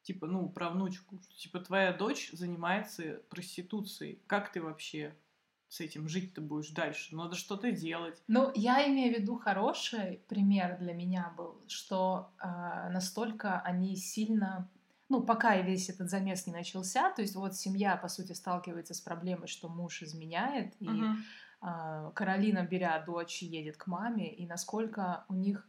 [0.02, 4.20] типа, ну, про внучку, типа, твоя дочь занимается проституцией.
[4.28, 5.16] Как ты вообще
[5.68, 7.14] с этим жить ты будешь дальше?
[7.16, 8.22] Надо что-то делать.
[8.28, 14.68] Ну, я имею в виду хороший пример для меня был, что э, настолько они сильно
[15.08, 19.00] ну, пока весь этот замес не начался, то есть вот семья, по сути, сталкивается с
[19.00, 21.14] проблемой, что муж изменяет, и uh-huh.
[21.62, 25.64] э, Каролина, беря дочь, едет к маме, и насколько у них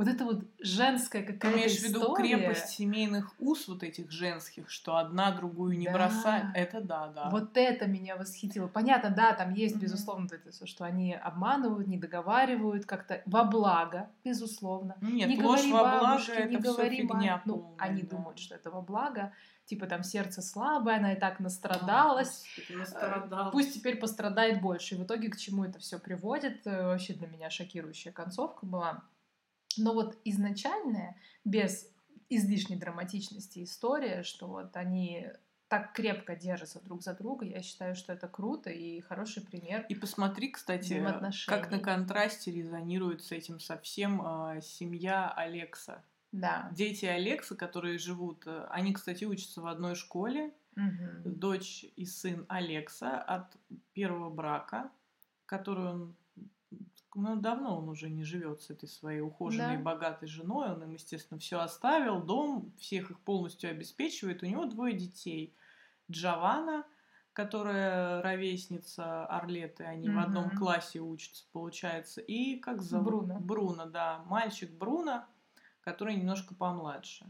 [0.00, 4.70] вот это вот женская какая-то Ты имеешь в виду крепость семейных уз вот этих женских,
[4.70, 5.92] что одна другую не да.
[5.92, 6.46] бросает?
[6.54, 7.28] Это да, да.
[7.28, 8.66] Вот это меня восхитило.
[8.66, 9.80] Понятно, да, там есть, mm-hmm.
[9.80, 14.96] безусловно, это что они обманывают, не договаривают как-то во благо, безусловно.
[15.02, 17.42] Ну нет, не ложь говори во бабушке, благо, не это говори все фигня мать.
[17.44, 18.16] Ну, они да.
[18.16, 19.34] думают, что это во благо
[19.66, 23.52] типа там сердце слабое, она и так настрадалась, а, настрадалась.
[23.52, 24.94] пусть теперь пострадает больше.
[24.94, 26.66] И в итоге к чему это все приводит?
[26.66, 29.04] Э, вообще для меня шокирующая концовка была.
[29.80, 31.88] Но вот изначальная, без
[32.28, 35.26] излишней драматичности история, что вот они
[35.68, 39.86] так крепко держатся друг за друга, я считаю, что это круто и хороший пример.
[39.88, 41.04] И посмотри, кстати,
[41.46, 46.02] как на контрасте резонирует с этим совсем э, семья Алекса.
[46.32, 46.68] Да.
[46.72, 50.52] Дети Алекса, которые живут, э, они, кстати, учатся в одной школе.
[50.76, 51.30] Угу.
[51.30, 53.56] Дочь и сын Алекса от
[53.92, 54.90] первого брака,
[55.46, 56.16] который он
[57.14, 59.82] ну, давно он уже не живет с этой своей ухоженной, да.
[59.82, 60.70] богатой женой.
[60.72, 64.42] Он им, естественно, все оставил, дом, всех их полностью обеспечивает.
[64.42, 65.54] У него двое детей.
[66.10, 66.84] Джавана,
[67.32, 72.20] которая ровесница Орлеты, они mm в одном классе учатся, получается.
[72.20, 73.06] И как зовут?
[73.06, 73.40] Бруно.
[73.40, 74.22] Бруно, да.
[74.26, 75.24] Мальчик Бруно,
[75.80, 77.26] который немножко помладше.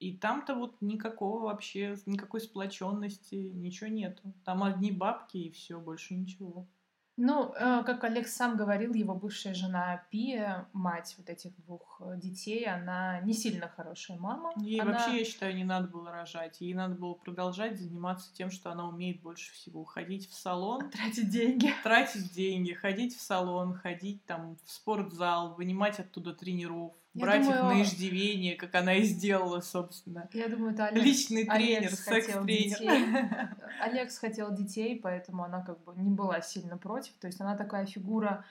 [0.00, 4.34] И там-то вот никакого вообще, никакой сплоченности, ничего нету.
[4.44, 6.66] Там одни бабки и все, больше ничего.
[7.16, 12.16] Ну, э, как Олег сам говорил, его бывшая жена Пия, мать вот этих двух э,
[12.16, 14.52] детей, она не сильно хорошая мама.
[14.56, 14.92] Ей она...
[14.92, 16.60] вообще, я считаю, не надо было рожать.
[16.60, 19.84] Ей надо было продолжать заниматься тем, что она умеет больше всего.
[19.84, 20.90] Ходить в салон.
[20.90, 21.72] Тратить деньги.
[21.84, 27.64] Тратить деньги, ходить в салон, ходить там в спортзал, вынимать оттуда тренеров брать думаю, их
[27.64, 30.28] на иждивение, как она и сделала, собственно.
[30.32, 33.56] Я думаю, это Алекс, Личный тренер, секс-тренер.
[33.80, 37.14] Алекс хотел детей, поэтому она как бы не была сильно против.
[37.14, 38.44] То есть она такая фигура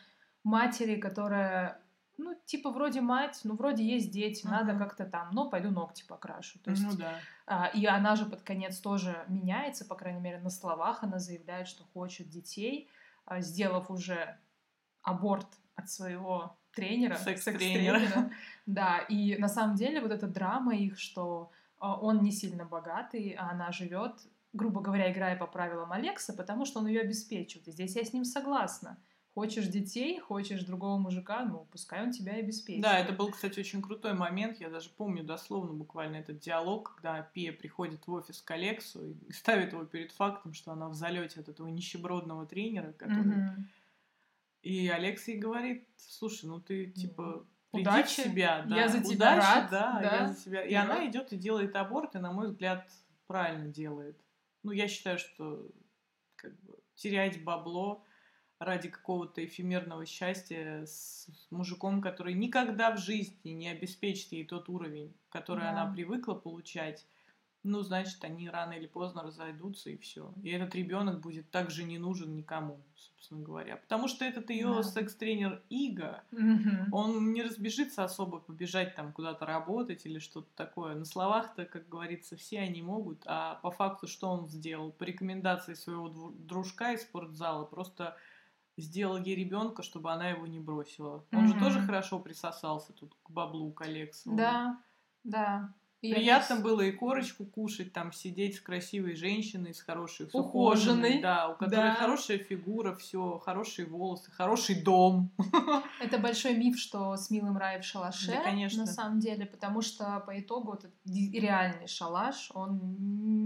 [0.44, 1.84] матери, которая
[2.18, 6.60] ну, типа, вроде мать, ну, вроде есть дети, надо как-то там, ну, пойду ногти покрашу.
[6.60, 7.20] То есть, Ну да.
[7.48, 11.68] а, и она же под конец тоже меняется, по крайней мере, на словах она заявляет,
[11.68, 12.88] что хочет детей,
[13.26, 14.38] а, сделав уже
[15.02, 18.00] аборт от своего тренера, Секс-тренера.
[18.00, 18.32] секс-тренера.
[18.66, 23.36] Да, и на самом деле вот эта драма их, что а, он не сильно богатый,
[23.38, 24.16] а она живет,
[24.54, 27.68] грубо говоря, играя по правилам Алекса, потому что он ее обеспечивает.
[27.68, 28.98] И здесь я с ним согласна.
[29.34, 32.84] Хочешь детей, хочешь другого мужика, ну, пускай он тебя и обеспечивает.
[32.84, 34.62] Да, это был, кстати, очень крутой момент.
[34.62, 39.32] Я даже помню дословно буквально этот диалог, когда Пия приходит в офис к Алексу и
[39.34, 43.36] ставит его перед фактом, что она в залете от этого нищебродного тренера, который...
[43.36, 43.70] Мгм.
[44.62, 48.08] И Алекс ей говорит, слушай, ну ты типа приди Удачи.
[48.08, 48.76] в себя, да.
[48.78, 50.16] Я за тебя Удачи, рад, да, да.
[50.22, 50.64] я за себя.
[50.64, 52.88] И Я она идет и делает аборт, и, на мой взгляд,
[53.28, 54.18] правильно делает.
[54.64, 55.68] Ну, я считаю, что
[56.36, 58.06] как бы, терять бабло
[58.60, 64.70] ради какого-то эфемерного счастья с с мужиком, который никогда в жизни не обеспечит ей тот
[64.70, 65.72] уровень, который Да.
[65.72, 67.06] она привыкла получать,
[67.64, 70.34] ну, значит, они рано или поздно разойдутся, и все.
[70.44, 73.78] И этот ребенок будет также не нужен никому, собственно говоря.
[73.78, 74.84] Потому что этот ее Да.
[74.84, 76.94] секс-тренер Иго, Мгм.
[76.94, 80.96] он не разбежится особо побежать там куда-то работать или что-то такое.
[80.96, 84.92] На словах-то, как говорится, все они могут, а по факту что он сделал?
[84.92, 88.18] По рекомендации своего дружка из спортзала просто
[88.78, 91.28] сделал ей ребенка, чтобы она его не бросила.
[91.34, 91.58] Он же Мгм.
[91.58, 94.32] тоже хорошо присосался тут к баблу, к Алексу.
[94.40, 94.52] Да,
[95.24, 95.46] да.
[96.04, 101.22] Я Приятно было и корочку кушать, там сидеть с красивой женщиной, с хорошей, с Ухоженной,
[101.22, 101.96] да, у которой да.
[101.96, 105.32] хорошая фигура, все, хорошие волосы, хороший дом.
[106.02, 108.82] Это большой миф, что с милым рай в шалаше, Да, конечно.
[108.82, 112.82] на самом деле, потому что по итогу этот реальный шалаш, он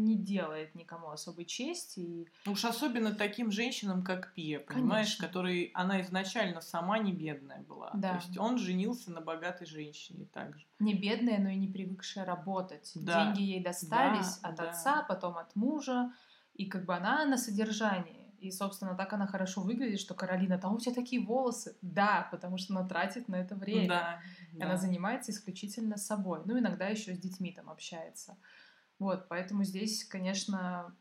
[0.06, 2.00] не делает никому особой чести.
[2.00, 2.28] И...
[2.48, 5.28] Уж особенно таким женщинам, как Пия, понимаешь, Конечно.
[5.28, 7.92] которой она изначально сама не бедная была.
[7.94, 8.14] Да.
[8.14, 10.66] То есть он женился на богатой женщине также.
[10.80, 12.47] Не бедная, но и не привыкшая работать.
[12.96, 13.26] Да.
[13.26, 14.70] Деньги ей достались Да, от да.
[14.70, 16.12] отца, потом от мужа,
[16.54, 18.34] и как бы она на содержании.
[18.40, 21.76] И, собственно, так она хорошо выглядит, что Каролина, там у тебя такие волосы.
[21.82, 23.88] Да, потому что она тратит на это время.
[23.88, 24.22] Да.
[24.54, 24.78] И Она да.
[24.78, 26.42] занимается исключительно собой.
[26.46, 28.38] Ну, иногда еще с детьми там общается.
[29.00, 30.96] Вот, поэтому здесь, конечно,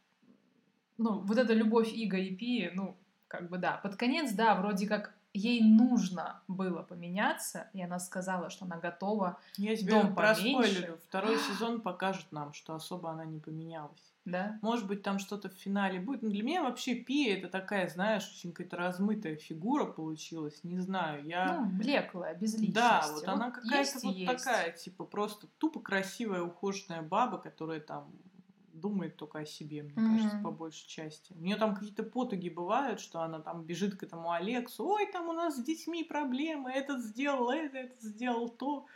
[0.98, 2.96] ну, вот эта любовь Иго и Пи, ну,
[3.28, 3.78] как бы да.
[3.78, 9.38] Под конец, да, вроде как ей нужно было поменяться, и она сказала, что она готова,
[9.56, 10.98] Я тебе дом проспойлерю.
[11.08, 14.14] Второй сезон покажет нам, что особо она не поменялась.
[14.24, 14.58] да?
[14.62, 16.22] Может быть, там что-то в финале будет.
[16.22, 20.64] Но для меня вообще Пия это такая, знаешь, очень какая-то размытая фигура получилась.
[20.64, 21.60] Не знаю, я...
[21.60, 22.74] Ну, блеклая, без личности.
[22.74, 24.44] Да, вот она какая-то вот есть.
[24.44, 28.10] такая, типа, просто тупо красивая, ухоженная баба, которая там
[28.80, 30.02] думает только о себе, мне Мгм.
[30.02, 31.32] кажется, по большей части.
[31.32, 35.28] У нее там какие-то потуги бывают, что она там бежит к этому Алексу, ой, там
[35.28, 38.86] у нас с детьми проблемы, этот сделал это, этот сделал то.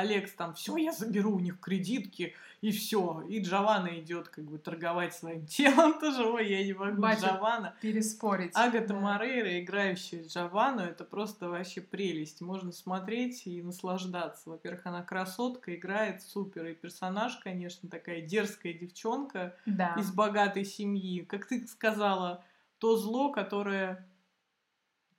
[0.00, 3.24] Алекс там, все, я заберу у них кредитки, и все.
[3.28, 6.24] И Джованна идет как бы торговать своим телом тоже.
[6.24, 7.74] Ой, я не могу, Батя Джованна.
[7.80, 8.50] Переспорить.
[8.54, 9.00] Агата да.
[9.00, 12.40] Морейра, играющая Джованну, это просто вообще прелесть.
[12.42, 14.50] Можно смотреть и наслаждаться.
[14.50, 16.66] Во-первых, она красотка, играет супер.
[16.66, 19.94] И персонаж, конечно, такая дерзкая девчонка Да.
[19.98, 21.22] из богатой семьи.
[21.24, 22.44] Как ты сказала,
[22.78, 24.06] то зло, которое...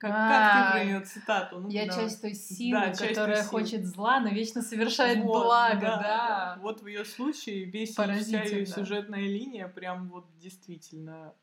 [0.01, 1.59] Как, как ты про нее цитату?
[1.59, 2.03] Ну, Я давай.
[2.05, 3.47] часть той силы, Да, часть той которая силы.
[3.49, 6.57] хочет зла, но вечно совершает Вот, благо, да.
[6.61, 11.33] Вот в ее случае весь вся ее сюжетная линия прям вот действительно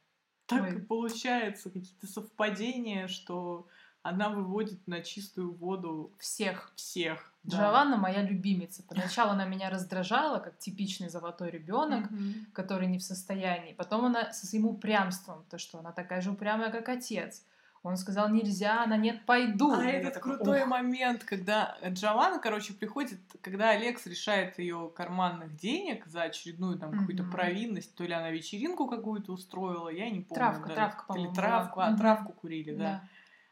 [0.46, 0.76] так Ой.
[0.76, 3.68] и получается, какие-то совпадения, что
[4.02, 6.72] она выводит на чистую воду Всех.
[6.74, 7.32] всех.
[7.42, 7.58] да.
[7.58, 8.82] Джованна моя любимица.
[8.82, 12.46] Поначалу она меня раздражала, как типичный золотой ребенок, Мгм.
[12.52, 13.72] который не в состоянии.
[13.74, 17.44] Потом она со своим упрямством, то что она такая же упрямая, как отец.
[17.82, 19.72] Он сказал, нельзя, она нет, пойду.
[19.72, 20.68] А этот такая, крутой «Ох».
[20.68, 27.22] момент, когда Джованна, короче, приходит, когда Алекс решает ее карманных денег за очередную там какую-то
[27.22, 27.32] Мгм.
[27.32, 30.34] провинность, то ли она вечеринку какую-то устроила, я не помню.
[30.34, 30.74] Травка, да.
[30.74, 31.86] травка, Или по-моему, травку, была.
[31.86, 32.78] а травку курили, да.
[32.84, 33.02] Да.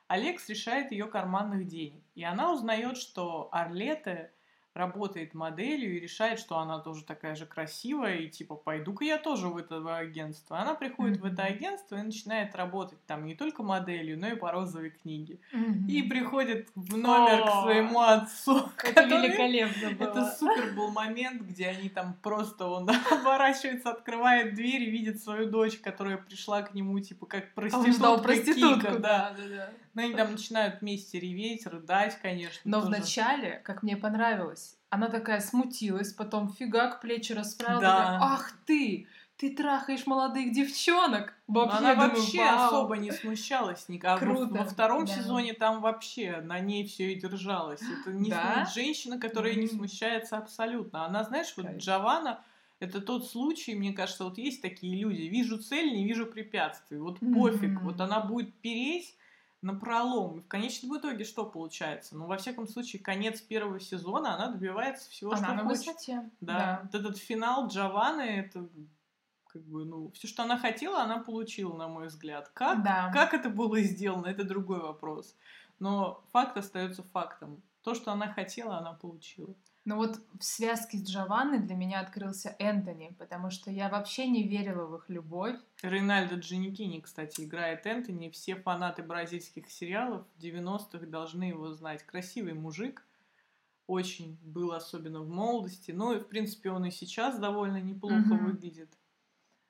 [0.08, 2.02] Алекс решает ее карманных денег.
[2.14, 4.30] И она узнает, что Арлета
[4.76, 9.48] работает моделью и решает, что она тоже такая же красивая, и типа, пойду-ка я тоже
[9.48, 10.58] в это агентство.
[10.58, 14.52] Она приходит в это агентство и начинает работать там не только моделью, но и по
[14.52, 15.38] розовой книге.
[15.52, 15.86] Мгм.
[15.88, 18.58] И приходит в номер к О, своему отцу.
[18.84, 20.08] Это который- великолепно было.
[20.10, 25.50] Это супер был момент, где они там просто, он оборачивается, открывает дверь и видит свою
[25.50, 29.30] дочь, которая пришла к нему, типа, как А Он ждал проститутка проститутку, Кика, да.
[29.30, 29.70] да, да, да.
[29.96, 32.60] Но они там начинают вместе реветь, рыдать, конечно.
[32.64, 32.88] Но тоже.
[32.88, 37.96] вначале, как мне понравилось, она такая смутилась, потом фигак плечи расправила, Да.
[37.96, 41.32] такая, ах ты, ты трахаешь молодых девчонок.
[41.46, 42.66] Вообще, она думаю, вообще вау.
[42.66, 44.18] особо не смущалась никак.
[44.18, 44.52] Круто.
[44.52, 45.14] Во втором да.
[45.14, 47.80] сезоне там вообще на ней все и держалось.
[47.80, 48.70] Это не да?
[48.74, 49.60] женщина, которая mm-hmm.
[49.60, 51.06] не смущается абсолютно.
[51.06, 51.78] Она, знаешь, вот Кайф.
[51.78, 52.44] Джованна,
[52.80, 55.22] это тот случай, мне кажется, вот есть такие люди.
[55.22, 56.98] Вижу цель, не вижу препятствий.
[56.98, 57.32] Вот mm-hmm.
[57.32, 57.80] пофиг.
[57.80, 59.16] Вот она будет переть
[59.62, 60.42] на пролом.
[60.42, 62.16] В конечном итоге что получается?
[62.16, 65.86] Ну, во всяком случае, конец первого сезона, она добивается всего, она что на хочет.
[65.86, 66.30] Высоте.
[66.40, 66.58] Да.
[66.58, 66.80] да.
[66.84, 68.68] Вот этот финал Джованны, это
[69.46, 72.50] как бы, ну, все, что она хотела, она получила, на мой взгляд.
[72.52, 73.10] Как, да.
[73.12, 75.34] как это было сделано, это другой вопрос.
[75.78, 77.62] Но факт остается фактом.
[77.82, 79.54] То, что она хотела, она получила.
[79.86, 84.42] Но вот в связке с Джованной для меня открылся Энтони, потому что я вообще не
[84.42, 85.54] верила в их любовь.
[85.80, 88.28] Рейнальдо Джаникини, кстати, играет Энтони.
[88.30, 92.02] Все фанаты бразильских сериалов 90-х должны его знать.
[92.02, 93.06] Красивый мужик,
[93.86, 95.92] очень был особенно в молодости.
[95.92, 98.44] Ну и, в принципе, он и сейчас довольно неплохо mm-hmm.
[98.44, 98.92] выглядит.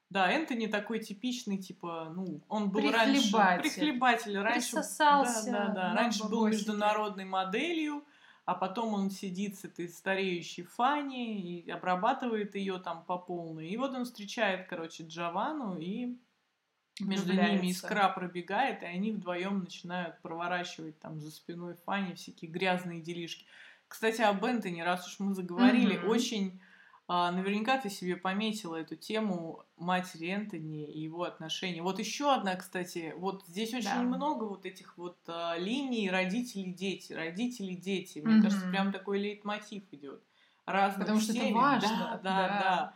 [0.08, 3.32] Да, Энтони такой типичный, типа, ну, он был раньше...
[3.60, 4.38] Прихлебатель.
[4.38, 5.50] Раньше, Присосался.
[5.50, 5.94] Да, да, да.
[5.94, 8.02] Раньше был международной моделью,
[8.46, 13.68] а потом он сидит с этой стареющей Фанни и обрабатывает ее там по полной.
[13.68, 16.16] И вот он встречает, короче, Джованну, и
[17.00, 23.00] между ними искра пробегает, и они вдвоем начинают проворачивать там за спиной Фанни всякие грязные
[23.00, 23.44] делишки.
[23.88, 26.08] Кстати, об Энтони, раз уж мы заговорили, mm-hmm.
[26.08, 26.60] очень
[27.08, 31.80] наверняка ты себе пометила эту тему матери Энтони и его отношений.
[31.80, 34.02] Вот еще одна, кстати, вот здесь очень да.
[34.02, 38.18] много вот этих вот а, линий родители-дети, родители-дети.
[38.18, 38.42] Мне mm-hmm.
[38.42, 40.20] кажется, прям такой лейтмотив идет.
[40.64, 41.88] Разных Потому что это важно.
[41.88, 42.48] Да, да, да.
[42.48, 42.94] да.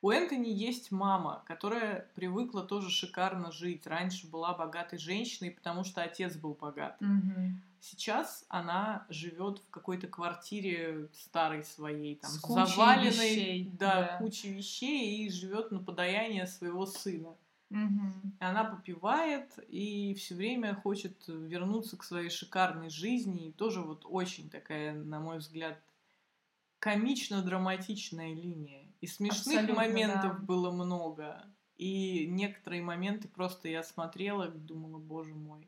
[0.00, 3.86] У Энтони есть мама, которая привыкла тоже шикарно жить.
[3.86, 6.96] Раньше была богатой женщиной, потому что отец был богат.
[7.02, 7.50] Mm-hmm.
[7.80, 14.52] Сейчас она живет в какой-то квартире старой своей, там, С заваленной, вещей, да, да, кучей
[14.52, 17.34] вещей и живет на подаяние своего сына.
[17.70, 18.32] Угу.
[18.40, 23.48] Она попивает и все время хочет вернуться к своей шикарной жизни.
[23.48, 25.80] И тоже вот очень такая, на мой взгляд,
[26.80, 28.84] комично-драматичная линия.
[29.00, 30.44] И смешных Абсолютно, моментов да.
[30.44, 31.46] было много.
[31.78, 35.66] И некоторые моменты просто я смотрела и думала, боже мой.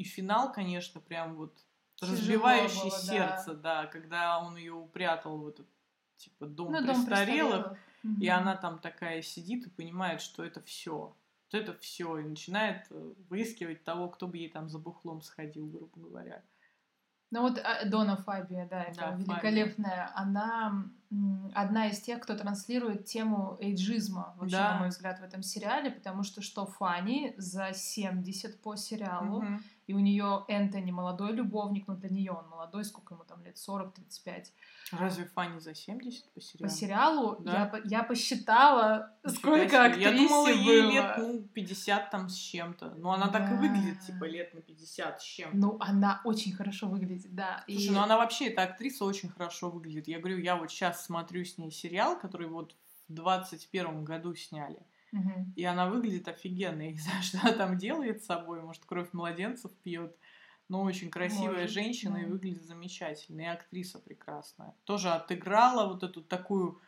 [0.00, 1.62] И финал, конечно, прям вот
[1.96, 3.82] Тяжело разбивающий было, сердце, да.
[3.82, 5.68] да, когда он ее упрятал в этот
[6.16, 10.62] типа дом, ну, престарелых, дом престарелых, и она там такая сидит и понимает, что это
[10.62, 11.14] все,
[11.48, 15.66] что это все, и начинает э, выискивать того, кто бы ей там за бухлом сходил,
[15.66, 16.42] грубо говоря.
[17.30, 20.06] Ну вот а, Дона Фабия, да, это да, великолепная.
[20.06, 20.12] Фабия.
[20.14, 20.84] Она
[21.54, 24.72] одна из тех, кто транслирует тему эйджизма, вообще, да.
[24.72, 29.60] на мой взгляд, в этом сериале, потому что что Фанни за 70 по сериалу, угу
[29.90, 33.56] и у нее Энтони молодой любовник, но для нее он молодой, сколько ему там лет,
[33.56, 34.44] 40-35.
[34.92, 36.68] Разве Фанни за 70 по сериалу?
[36.68, 37.72] По сериалу да?
[37.74, 39.78] я, я посчитала, Нифига сколько себе.
[39.78, 40.54] актрисе Я думала, было.
[40.54, 42.94] ей лет, ну, 50 там с чем-то.
[42.98, 43.40] Но она да.
[43.40, 45.56] так и выглядит, типа, лет на 50 с чем-то.
[45.56, 47.64] Ну, она очень хорошо выглядит, да.
[47.66, 47.90] Слушай, и...
[47.90, 50.06] ну она вообще, эта актриса очень хорошо выглядит.
[50.06, 52.76] Я говорю, я вот сейчас смотрю с ней сериал, который вот
[53.08, 54.86] в 21 году сняли.
[55.12, 55.52] Угу.
[55.56, 56.82] И она выглядит офигенно.
[56.82, 58.62] Я не знаю, что она там делает с собой.
[58.62, 60.16] Может, кровь младенцев пьет.
[60.68, 62.22] Но очень красивая Может, женщина да.
[62.22, 63.40] и выглядит замечательно.
[63.40, 64.74] И актриса прекрасная.
[64.84, 66.80] Тоже отыграла вот эту такую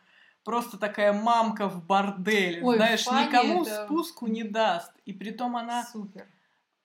[0.43, 2.61] просто такая мамка в борделе.
[2.63, 3.85] Ой, знаешь, никому это...
[3.85, 4.93] спуску не даст.
[5.05, 6.27] И притом она Супер.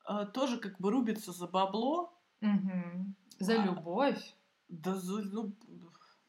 [0.09, 2.13] Э, тоже как бы рубится за бабло.
[2.41, 3.15] Угу.
[3.39, 4.35] За а, любовь.
[4.69, 5.55] Да, за, ну,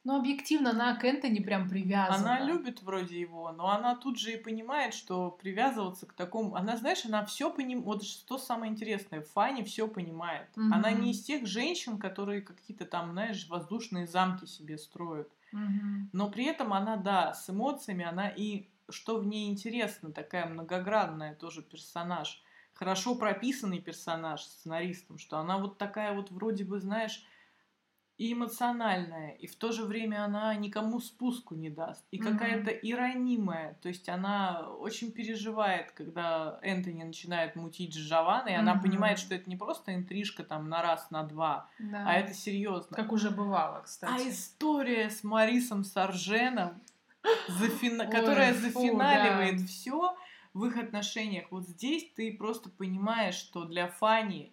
[0.09, 2.33] ну, объективно, она к Энтони прям привязана.
[2.33, 6.55] Она любит вроде его, но она тут же и понимает, что привязываться к такому...
[6.55, 7.85] Она, знаешь, она все понимает...
[7.85, 10.47] Вот что самое интересное, Фанни все понимает.
[10.57, 10.73] Угу.
[10.73, 15.29] Она не из тех женщин, которые какие-то там, знаешь, воздушные замки себе строят.
[15.53, 16.09] Угу.
[16.11, 18.67] Но при этом она, да, с эмоциями, она и...
[18.89, 22.41] Что в ней интересно, такая многогранная тоже персонаж.
[22.73, 27.23] Хорошо прописанный персонаж сценаристом, что она вот такая вот вроде бы, знаешь
[28.19, 32.31] и эмоциональная, и в то же время она никому спуску не даст, и mm-hmm.
[32.31, 38.59] какая-то иронимая, то есть она очень переживает, когда Энтони начинает мутить с Джованной, и mm-hmm.
[38.59, 42.03] она понимает, что это не просто интрижка там на раз, на два, да.
[42.05, 42.93] а это серьезно.
[42.93, 44.11] Как уже бывало, кстати.
[44.11, 46.81] А история с Марисом Сарженом,
[47.47, 48.03] зафина...
[48.03, 49.65] Ой, которая фу, зафиналивает да.
[49.65, 50.17] все
[50.53, 54.51] в их отношениях, вот здесь ты просто понимаешь, что для Фани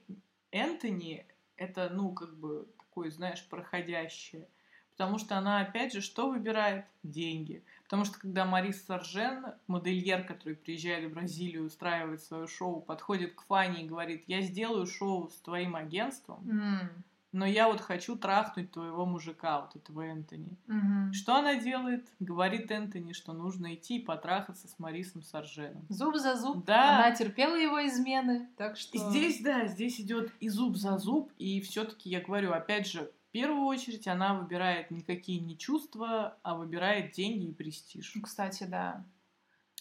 [0.52, 1.26] Энтони
[1.56, 4.48] это, ну, как бы такое, знаешь, проходящее.
[4.92, 6.86] Потому что она, опять же, что выбирает?
[7.02, 7.62] Деньги.
[7.84, 13.42] Потому что когда Марис Саржен, модельер, который приезжает в Бразилию, устраивает свое шоу, подходит к
[13.42, 16.88] Фане и говорит, я сделаю шоу с твоим агентством, mm.
[17.36, 20.56] Но я вот хочу трахнуть твоего мужика, вот этого Энтони.
[20.66, 21.12] Мгм.
[21.12, 22.08] Что она делает?
[22.18, 25.84] Говорит Энтони, что нужно идти и потрахаться с Марисом Сарженом.
[25.90, 26.64] Зуб за зуб.
[26.64, 26.96] Да.
[26.96, 28.96] Она терпела его измены, так что...
[29.10, 33.32] Здесь, да, здесь идет и зуб за зуб, и все-таки я говорю, опять же, в
[33.32, 38.14] первую очередь она выбирает никакие не чувства, а выбирает деньги и престиж.
[38.22, 39.04] Кстати, да.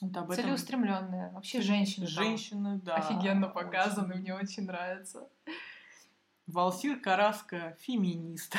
[0.02, 1.32] Вот об этом Целеустремленная.
[1.32, 2.06] Вообще женщины.
[2.06, 2.96] там женщины, да.
[2.96, 3.54] Офигенно очень.
[3.54, 5.30] показаны, мне очень нравится.
[6.56, 8.56] Валсир Караска феминист.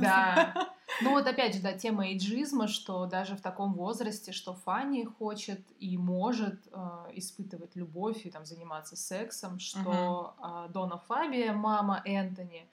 [0.00, 0.54] Да.
[1.00, 5.60] Ну вот опять же, да, тема эйджизма, что даже в таком возрасте, что Фанни хочет
[5.80, 6.78] и может э,
[7.14, 12.68] испытывать любовь и там заниматься сексом, что э, Дона Фабия, мама Энтони,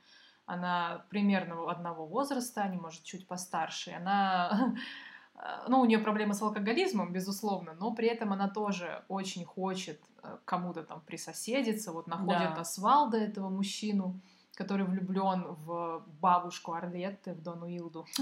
[0.45, 4.76] она примерно одного возраста, они, может, чуть постарше, она...
[5.36, 9.99] э, Ну, у нее проблемы с алкоголизмом, безусловно, но при этом она тоже очень хочет
[10.22, 12.62] э, кому-то там присоседиться, вот находит Да.
[12.62, 14.22] Освалда, этого мужчину,
[14.56, 18.06] который влюблен в бабушку Арлетты, в Дону Илду.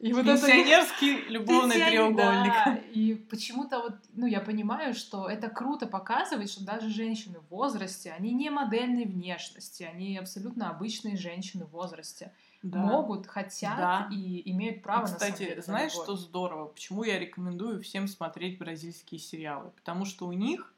[0.00, 2.52] И вот это Пенсионерский любовный Пенсионер, треугольник.
[2.52, 2.76] да.
[2.92, 8.12] И почему-то вот, ну, я понимаю, что это круто показывает, что даже женщины в возрасте,
[8.16, 12.32] они не модельной внешности, они абсолютно обычные женщины в возрасте.
[12.62, 12.78] Да.
[12.78, 14.08] Могут, хотят Да.
[14.12, 16.04] и имеют право на Кстати, на знаешь, любовь.
[16.06, 16.66] что здорово?
[16.68, 19.70] Почему я рекомендую всем смотреть бразильские сериалы?
[19.76, 20.72] Потому что у них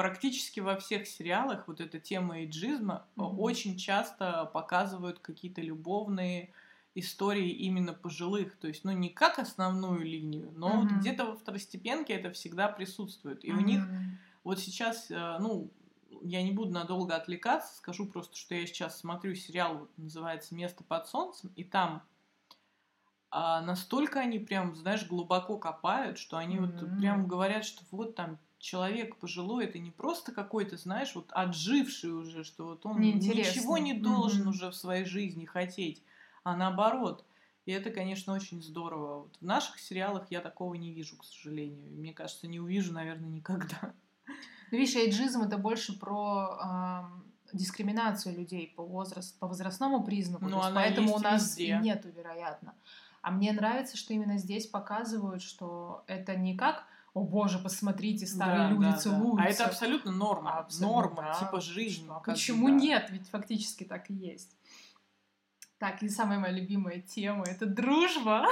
[0.00, 3.36] практически во всех сериалах вот эта тема эйджизма э, Мгм.
[3.36, 6.54] очень часто показывают какие-то любовные
[6.94, 8.56] истории именно пожилых.
[8.58, 10.94] То есть, ну, не как основную линию, но вот Мгм.
[10.94, 13.44] где-то во второстепенке это всегда присутствует.
[13.44, 13.90] И у них
[14.42, 15.70] вот сейчас, э, ну,
[16.22, 20.82] я не буду надолго отвлекаться, скажу просто, что я сейчас смотрю сериал, вот, называется «Место
[20.82, 22.04] под солнцем», и там
[23.30, 26.96] а, настолько они прям, знаешь, глубоко копают, что они вот Мгм.
[26.96, 32.44] прям говорят, что вот там человек пожилой, это не просто какой-то, знаешь, вот отживший уже,
[32.44, 34.50] что вот он ничего не должен Мгм.
[34.50, 36.02] уже в своей жизни хотеть,
[36.44, 37.24] а наоборот.
[37.66, 39.20] И это, конечно, очень здорово.
[39.22, 41.90] Вот в наших сериалах я такого не вижу, к сожалению.
[41.90, 43.94] Мне кажется, не увижу, наверное, никогда.
[44.70, 50.46] Ну, видишь, эйджизм это больше про ам, дискриминацию людей по, возраст, по возрастному признаку.
[50.46, 51.80] Ну, она поэтому у есть нас везде.
[51.82, 52.74] нету, вероятно.
[53.22, 58.68] А мне нравится, что именно здесь показывают, что это не как «О боже, посмотрите, старые
[58.68, 58.96] Да, люди да, да.
[58.98, 59.44] целуются».
[59.44, 60.58] А это абсолютно норма.
[60.58, 61.34] Абсолютно, норма, да.
[61.34, 61.58] типа.
[61.58, 62.74] А как бы, почему да.
[62.74, 63.10] нет?
[63.10, 64.56] Ведь фактически так и есть.
[65.78, 68.46] Так, и самая моя любимая тема— это дружба.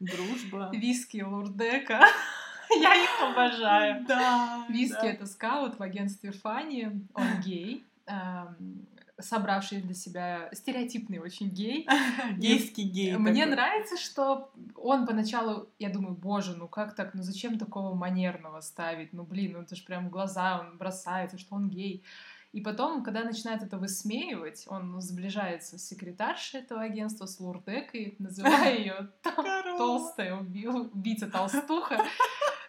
[0.00, 0.70] Дружба.
[0.72, 2.00] Виски Лурдека.
[2.70, 4.04] Я их обожаю.
[4.06, 4.64] Да.
[4.68, 5.08] Виски да.
[5.08, 8.86] это скаут в агентстве Фани, он гей, эм,
[9.20, 11.88] собравший для себя стереотипный очень гей.
[12.36, 13.16] Гейский гей.
[13.16, 13.56] Мне такой.
[13.56, 19.12] нравится, что он поначалу, я думаю, боже, ну как так, ну зачем такого манерного ставить?
[19.12, 22.04] Ну блин, ну это же прям в глаза он бросается, что он гей.
[22.52, 28.78] И потом, когда начинает это высмеивать, он сближается с секретаршей этого агентства, с Лурдекой, называя
[28.78, 29.10] ее
[29.76, 32.02] толстая уби- убийца толстуха.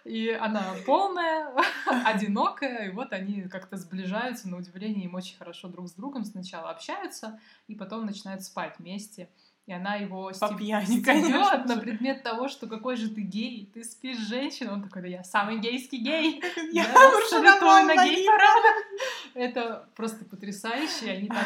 [0.06, 1.54] И она полная,
[2.06, 6.70] одинокая, и вот они как-то сближаются, на удивление им очень хорошо друг с другом сначала
[6.70, 9.30] общаются, и потом начинают спать вместе.
[9.70, 13.22] И она его По стеб- пьяни, стебёт конечно на предмет того, что какой же ты
[13.22, 14.74] гей, ты спишь с женщиной.
[14.74, 16.41] Он такой, да я самый гейский гей.
[16.72, 16.91] Я Я
[17.39, 18.76] давно на гей-парадах.
[19.36, 21.12] Это просто потрясающе.
[21.12, 21.45] Они так...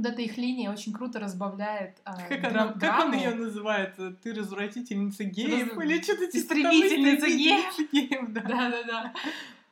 [0.00, 3.96] Вот эта их линия очень круто разбавляет а, Как, драм- она- как он ее называет?
[4.22, 5.76] Ты развратительница геев?
[5.76, 8.40] Раз- Или что-то типа Истребительница истребительница геев, да.
[8.40, 9.14] Да-да-да.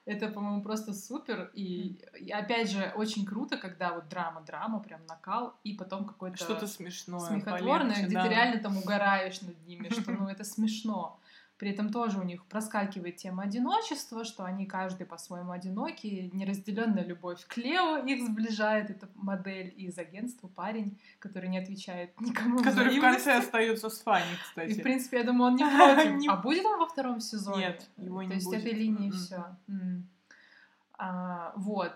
[0.04, 1.50] Это, по-моему, просто супер.
[1.54, 6.66] И, и опять же, очень круто, когда вот драма-драма, прям накал, и потом какой-то Что-то
[6.66, 7.20] смешное.
[7.20, 8.22] смехотворное, полегче, где да.
[8.24, 11.18] ты реально там угораешь над ними, что ну это смешно.
[11.58, 17.44] При этом тоже у них проскакивает тема одиночества, что они каждый по-своему одиноки, неразделенная любовь
[17.48, 23.00] к Лео их сближает, это модель из агентства, парень, который не отвечает никому Который в
[23.00, 24.72] конце остается с Фанни, И, кстати.
[24.78, 26.28] в принципе, я думаю, он не против.
[26.30, 27.58] А будет он во втором сезоне?
[27.58, 28.60] Нет, его не То есть будет.
[28.60, 29.16] этой линии Мгм.
[29.18, 29.56] все.
[31.56, 31.92] вот.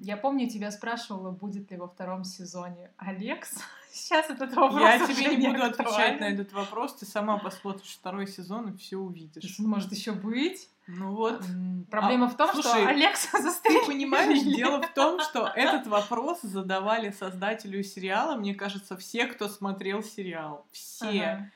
[0.00, 3.50] Я помню, тебя спрашивала, будет ли во втором сезоне Алекс.
[3.92, 6.20] Сейчас этот вопрос Я тебе не буду отвечать актуален.
[6.20, 6.94] на этот вопрос.
[6.96, 9.56] Ты сама посмотришь второй сезон и все увидишь.
[9.60, 10.68] он может еще быть.
[10.86, 11.40] Ну вот.
[11.48, 13.86] М, Проблема в том, что слушай, Алекса Ты застрелили.
[13.86, 20.02] понимаешь, дело в том, что этот вопрос задавали создателю сериала, мне кажется, все, кто смотрел
[20.02, 20.66] сериал.
[20.72, 21.06] Все.
[21.06, 21.50] Ага.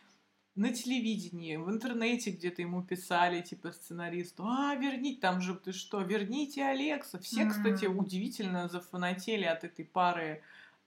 [0.58, 6.00] На телевидении, в интернете где-то ему писали, типа, сценаристу, а, верните, там же, ты что,
[6.00, 7.20] верните Алекса.
[7.20, 7.96] Все, кстати, М.
[8.00, 10.42] удивительно зафанатели от этой пары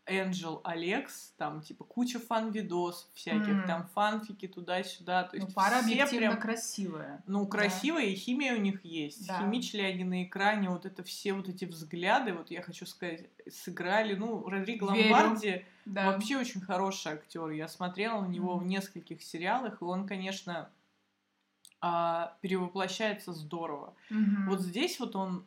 [0.10, 3.68] Angel Алекс, там, типа, куча фан-видосов всяких, М.
[3.68, 5.24] там, фанфики туда-сюда.
[5.24, 6.40] То Ну, есть пара все объективно прям...
[6.42, 7.24] красивая.
[7.28, 7.50] Ну, Да.
[7.52, 9.28] красивая, и химия у них есть.
[9.28, 9.40] Да.
[9.40, 14.16] Химичили они на экране, вот это все вот эти взгляды, вот я хочу сказать, сыграли.
[14.16, 15.14] Ну, Родриго Верю.
[15.14, 16.08] Ломбарди Да.
[16.12, 17.50] вообще очень хороший актер.
[17.52, 18.70] Я смотрела на него в Мгм.
[18.70, 20.70] нескольких сериалах, и он, конечно,
[21.80, 23.96] а, перевоплощается здорово.
[24.10, 24.50] Мгм.
[24.50, 25.46] Вот здесь вот он,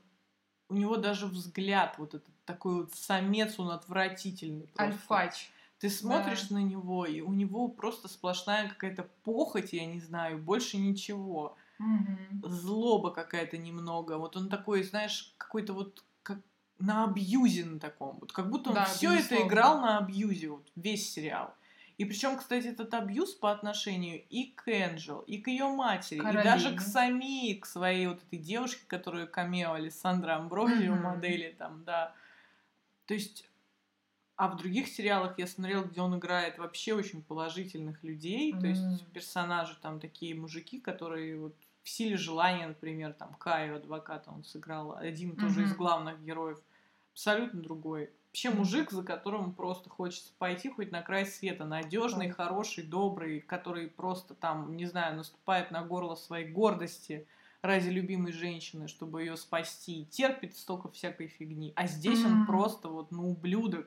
[0.68, 4.66] у него даже взгляд вот этот такой вот самец, он отвратительный.
[4.68, 4.84] просто.
[4.84, 5.50] Альфач.
[5.78, 10.78] Ты смотришь на него, и у него просто сплошная какая-то похоть, я не знаю, больше
[10.78, 11.56] ничего.
[11.78, 12.42] Мгм.
[12.42, 14.18] Злоба какая-то немного.
[14.18, 16.40] Вот он такой, знаешь, какой-то вот как
[16.78, 18.18] на абьюзе на таком.
[18.20, 21.54] Вот как будто он Да, все это играл на абьюзе, вот, весь сериал.
[21.96, 26.36] И причем, кстати, этот абьюз по отношению и к Энджел, и к ее матери, и
[26.36, 26.76] даже Каролине.
[26.76, 30.96] к самой, к своей вот этой девушке, которую камео Александра Амброзио, Мгм.
[30.96, 32.14] модели там, да.
[33.06, 33.48] То есть,
[34.36, 38.68] а в других сериалах я смотрела, где он играет вообще очень положительных людей, то Мгм.
[38.68, 44.44] есть персонажи там такие мужики, которые вот в силе желания, например, там Каю, адвоката он
[44.44, 46.58] сыграл, один тоже из главных героев,
[47.12, 48.10] абсолютно другой.
[48.28, 52.34] Вообще мужик, за которым просто хочется пойти хоть на край света, надежный, Ой.
[52.34, 57.28] хороший, добрый, который просто там, не знаю, наступает на горло своей гордости
[57.64, 61.72] ради любимой женщины, чтобы ее спасти, и терпит столько всякой фигни.
[61.76, 62.46] А здесь он Мгм.
[62.46, 63.86] просто вот, ну, ублюдок.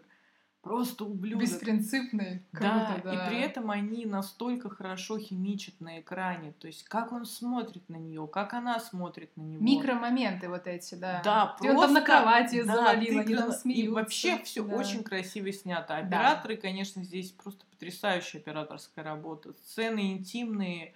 [0.64, 1.44] Просто ублюдок.
[1.44, 2.44] Беспринципный.
[2.52, 3.14] Да, Круто, да.
[3.14, 6.54] и при этом они настолько хорошо химичат на экране.
[6.60, 9.64] То есть, как он смотрит на нее, как она смотрит на него.
[9.64, 11.22] Микромоменты вот эти, да.
[11.24, 13.92] Да, Где он там на просто- кровати да, завалил, они там гра- И смеются.
[13.94, 14.76] вообще все Да.
[14.76, 15.88] очень красиво снято.
[15.90, 15.98] Да.
[16.00, 19.54] Операторы, конечно, здесь просто потрясающая операторская работа.
[19.64, 20.96] Сцены интимные,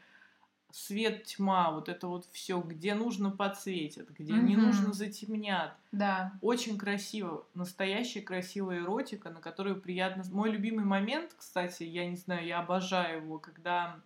[0.75, 4.65] свет, тьма, вот это вот все, где нужно подсветят, где не Мгм.
[4.67, 5.73] нужно затемнят.
[5.91, 6.33] Да.
[6.41, 10.23] Очень красиво, настоящая красивая эротика, на которую приятно...
[10.31, 13.97] Мой любимый момент, кстати, я не знаю, я обожаю его, когда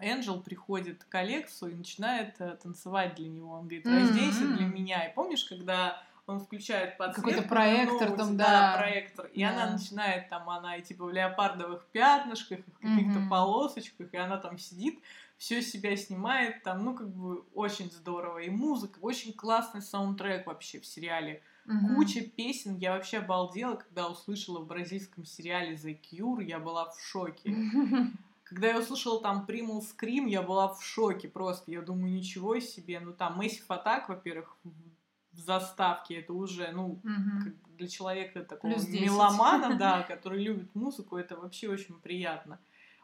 [0.00, 3.52] Энджел приходит к Алексу и начинает э, танцевать для него.
[3.52, 4.56] Он говорит, разденься М-м.
[4.56, 5.06] для меня.
[5.06, 8.78] И помнишь, когда он включает подсветку Какой-то проектор ноуте, там, да, да.
[8.78, 9.50] проектор, и Да.
[9.50, 13.28] она начинает там, она и типа в леопардовых пятнышках, в каких-то Мгм.
[13.28, 14.98] полосочках, и она там сидит,
[15.42, 18.38] все себя снимает, там, ну, как бы, очень здорово.
[18.38, 21.42] И музыка, очень классный саундтрек вообще в сериале.
[21.64, 21.96] Мгм.
[21.96, 22.76] Куча песен.
[22.76, 27.52] Я вообще обалдела, когда услышала в бразильском сериале The Cure, я была в шоке.
[28.44, 31.72] Когда я услышала там Primal Scream, я была в шоке просто.
[31.72, 33.00] Я думаю, ничего себе.
[33.00, 34.56] Ну, там Massive Attack, во-первых,
[35.32, 39.00] в заставке, это уже, ну, бы для человека такого Плюс 10.
[39.00, 42.60] меломана, да, который любит музыку, это вообще очень приятно.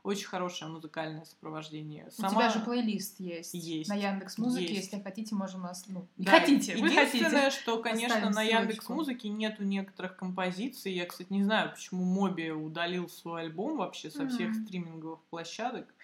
[0.09, 2.06] Очень хорошее музыкальное сопровождение.
[2.06, 3.90] У тебя же плейлист есть, Есть.
[3.90, 4.90] на Яндекс Музыке, Есть.
[4.90, 7.61] если хотите, можем нас, ну, Да, хотите, вы Единственное, хотите.
[7.61, 8.42] что, конечно, на.
[8.42, 10.94] Яндекс Музыке нету некоторых композиций.
[10.94, 14.64] Я, кстати, не знаю, почему Моби удалил свой альбом вообще со всех Мгм.
[14.64, 15.94] стриминговых площадок,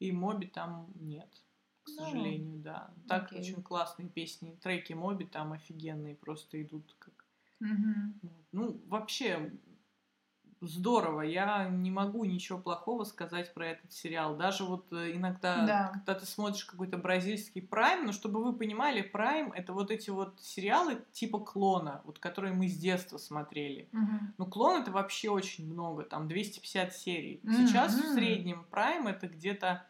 [0.00, 1.28] и Моби там нет,
[1.84, 2.90] к Ну, сожалению, да.
[3.06, 3.38] Так окей.
[3.38, 7.14] очень классные песни, треки Моби там офигенные, просто идут как
[7.60, 8.20] Мгм.
[8.50, 9.52] ну, вообще
[10.66, 11.22] здорово.
[11.22, 14.36] Я не могу ничего плохого сказать про этот сериал.
[14.36, 15.90] Даже вот э, иногда, Да.
[15.92, 20.40] когда ты смотришь какой-то бразильский прайм, ну, чтобы вы понимали, прайм— это вот эти вот
[20.40, 23.88] сериалы типа клона, вот которые мы с детства смотрели.
[23.92, 24.34] Мгм.
[24.38, 27.40] Ну, клон— это вообще очень много, там 250 серий.
[27.44, 29.86] Сейчас в среднем прайм— это где-то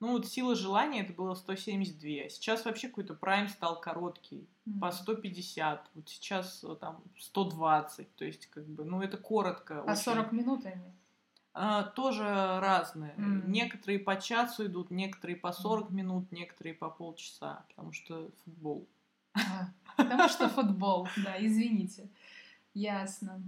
[0.00, 2.28] ну, вот сила желания это было 172.
[2.28, 4.46] Сейчас вообще какой-то прайм стал короткий
[4.80, 4.92] по Мгм.
[4.92, 9.80] 150, вот сейчас э, там 120, то есть как бы, ну это коротко.
[9.80, 10.02] А очень.
[10.02, 10.92] 40 минутами?
[11.54, 13.14] А, тоже разные.
[13.16, 13.50] М.
[13.50, 18.86] Некоторые по часу идут, некоторые по 40 минут, некоторые по полчаса, потому что футбол.
[19.34, 22.10] А, Потому что футбол, да, извините.
[22.74, 23.40] Ясно.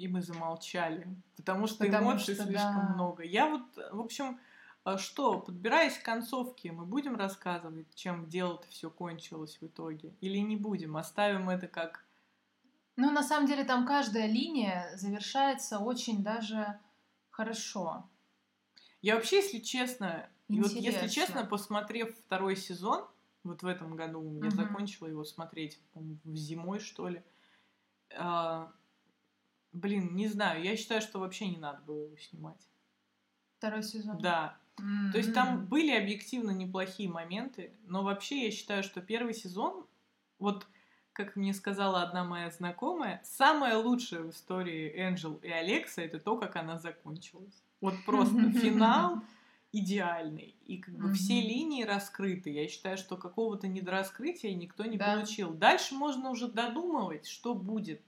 [0.00, 2.94] И мы замолчали, потому что Потому эмоций что, слишком да.
[2.94, 3.22] много.
[3.22, 4.40] Я вот, в общем,
[4.82, 10.14] а что, подбираясь к концовке, мы будем рассказывать, чем дело-то все кончилось в итоге?
[10.22, 10.96] Или не будем?
[10.96, 12.06] Оставим это как
[12.96, 16.78] Ну, на самом деле, там каждая линия завершается очень даже
[17.30, 18.08] хорошо.
[19.02, 23.06] Я вообще, если честно, и вот если честно, посмотрев второй сезон,
[23.44, 24.56] вот в этом году я Мгм.
[24.56, 27.22] закончила его смотреть, по-моему, в зимой, что ли.
[29.72, 32.66] Блин, не знаю, я считаю, что вообще не надо было его снимать.
[33.58, 34.18] Второй сезон.
[34.18, 34.56] Да.
[35.12, 39.86] То есть там были объективно неплохие моменты, но вообще я считаю, что первый сезон,
[40.38, 40.66] вот
[41.12, 46.38] как мне сказала одна моя знакомая, самое лучшее в истории Энджел и Алекса это то,
[46.38, 47.62] как она закончилась.
[47.82, 49.22] Вот просто финал
[49.72, 50.56] идеальный.
[50.64, 52.50] И как бы все линии раскрыты.
[52.50, 55.14] Я считаю, что какого-то недораскрытия никто не Да.
[55.16, 55.52] получил.
[55.52, 58.00] Дальше можно уже додумывать, что будет,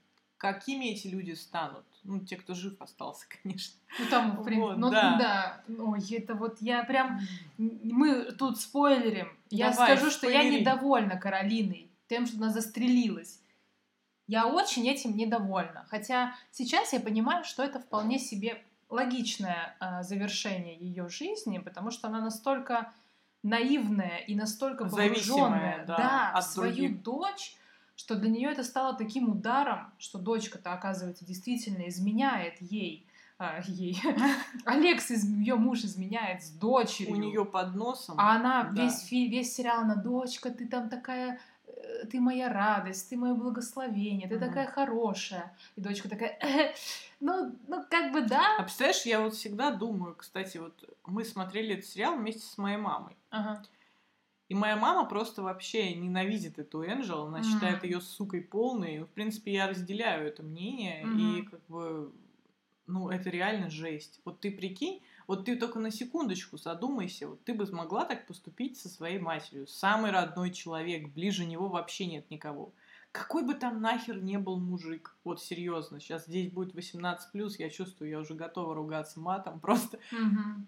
[0.42, 1.84] какими эти люди станут.
[2.02, 3.76] Ну, те, кто жив остался, конечно.
[4.00, 5.16] Ну, там, в принципе, Вот, ну, да.
[5.68, 5.74] да.
[5.78, 7.20] Ой, это вот я прям...
[7.56, 9.28] Мы тут спойлерим.
[9.50, 10.60] Я Давай, скажу, что я спойлери.
[10.60, 13.40] недовольна Каролиной тем, что она застрелилась.
[14.26, 15.86] Я очень этим недовольна.
[15.88, 22.08] Хотя сейчас я понимаю, что это вполне себе логичное а, завершение ее жизни, потому что
[22.08, 22.92] она настолько
[23.44, 27.02] наивная и настолько погруженная да, в от свою других.
[27.02, 27.56] дочь,
[27.96, 33.06] что для нее это стало таким ударом, что дочка-то, оказывается, действительно изменяет ей.
[33.38, 33.98] а, ей.
[34.64, 37.14] Алекс, ее муж изменяет с дочерью.
[37.14, 38.14] У нее под носом.
[38.18, 38.82] А она Да.
[38.84, 43.34] весь, фи- весь сериал, она, дочка, ты там такая, э, ты моя радость, ты мое
[43.34, 44.46] благословение, ты Мгм.
[44.46, 45.56] такая хорошая.
[45.74, 46.72] И дочка такая, «Э,
[47.20, 48.56] ну, ну, как бы да.
[48.58, 50.74] А представляешь, я вот всегда думаю, кстати, вот
[51.06, 53.16] мы смотрели этот сериал вместе с моей мамой.
[53.30, 53.62] Ага.
[54.52, 58.98] И моя мама просто вообще ненавидит эту Энджел, она считает ее сукой полной.
[58.98, 62.12] В принципе, я разделяю это мнение, и как бы,
[62.86, 64.20] ну, это реально жесть.
[64.26, 68.76] Вот ты прикинь, вот ты только на секундочку задумайся, вот ты бы смогла так поступить
[68.78, 69.66] со своей матерью.
[69.66, 72.74] Самый родной человек, ближе него вообще нет никого.
[73.10, 78.10] Какой бы там нахер не был мужик, вот серьезно, сейчас здесь будет 18+, я чувствую,
[78.10, 80.66] я уже готова ругаться матом, просто Мгм.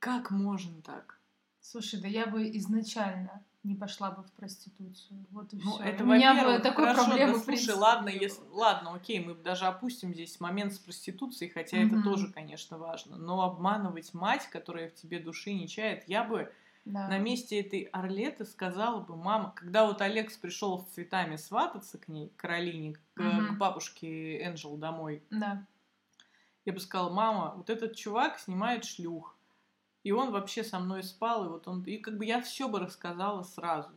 [0.00, 1.20] как можно так?
[1.66, 5.24] Слушай, да я бы изначально не пошла бы в проституцию.
[5.30, 5.84] Вот и Ну, все.
[5.84, 9.64] это, У меня бы такой хорошо, проблемы, да, слушай, ладно, если, ладно, окей, мы даже
[9.66, 12.04] опустим здесь момент с проституцией, хотя это Мгм.
[12.04, 13.16] тоже, конечно, важно.
[13.16, 16.52] Но обманывать мать, которая в тебе души не чает, я бы
[16.84, 17.06] Да.
[17.06, 22.08] на месте этой Орлеты сказала бы, мама, когда вот Алекс пришел с цветами свататься к
[22.08, 23.48] ней, Каролине, к, Мгм.
[23.48, 25.66] к бабушке Энджел домой, Да.
[26.64, 29.33] я бы сказала, мама, вот этот чувак снимает шлюх,
[30.04, 32.78] и он вообще со мной спал, и вот он, и как бы я все бы
[32.78, 33.90] рассказала сразу.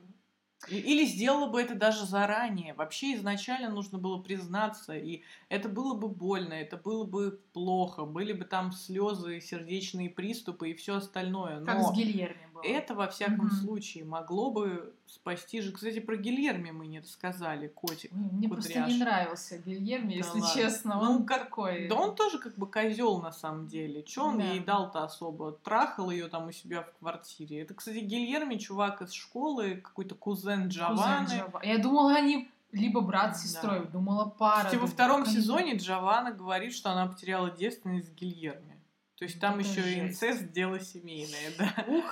[0.70, 2.74] Или сделала бы это даже заранее.
[2.74, 8.34] Вообще изначально нужно было признаться, и это было бы больно, это было бы плохо, были
[8.34, 11.64] бы там слезы, сердечные приступы и все остальное.
[11.64, 12.47] Как Но с Гильерми.
[12.64, 13.55] Это во всяком Мгм.
[13.55, 15.72] случае могло бы спасти же.
[15.72, 18.12] Кстати, про Гильерми мы не рассказали, котик.
[18.12, 18.89] Мне просто кудряш.
[18.91, 20.53] не нравился Гильерми, Да если ладно.
[20.55, 20.95] честно.
[20.95, 21.88] Ну, Он как- такой...
[21.88, 24.03] Да он тоже как бы козел на самом деле.
[24.03, 24.43] Че он Да.
[24.45, 25.51] ей дал-то особо?
[25.53, 27.62] Трахал ее там у себя в квартире.
[27.62, 31.28] Это, кстати, Гильерми, чувак из школы, какой-то кузен Кузен Джованны.
[31.28, 31.62] Джава.
[31.64, 33.47] Я думала, они либо брат с Да.
[33.47, 34.66] сестрой, думала пара.
[34.66, 38.77] Кстати, во втором сезоне Джованна говорит, что она потеряла девственность с Гильерми.
[39.18, 39.99] То есть там это еще и жесть.
[39.99, 41.86] инцест дело семейное, да.
[41.88, 42.05] Ух,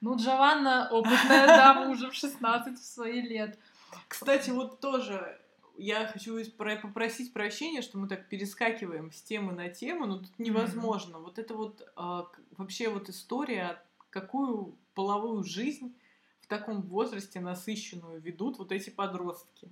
[0.00, 3.58] ну Джованна опытная дама уже в 16 в свои лет.
[4.06, 5.40] Кстати, вот тоже
[5.76, 11.18] я хочу попросить прощения, что мы так перескакиваем с темы на тему, но тут невозможно.
[11.18, 15.96] Вот это вот а, вообще вот история, какую половую жизнь
[16.42, 19.68] в таком возрасте насыщенную ведут вот эти подростки.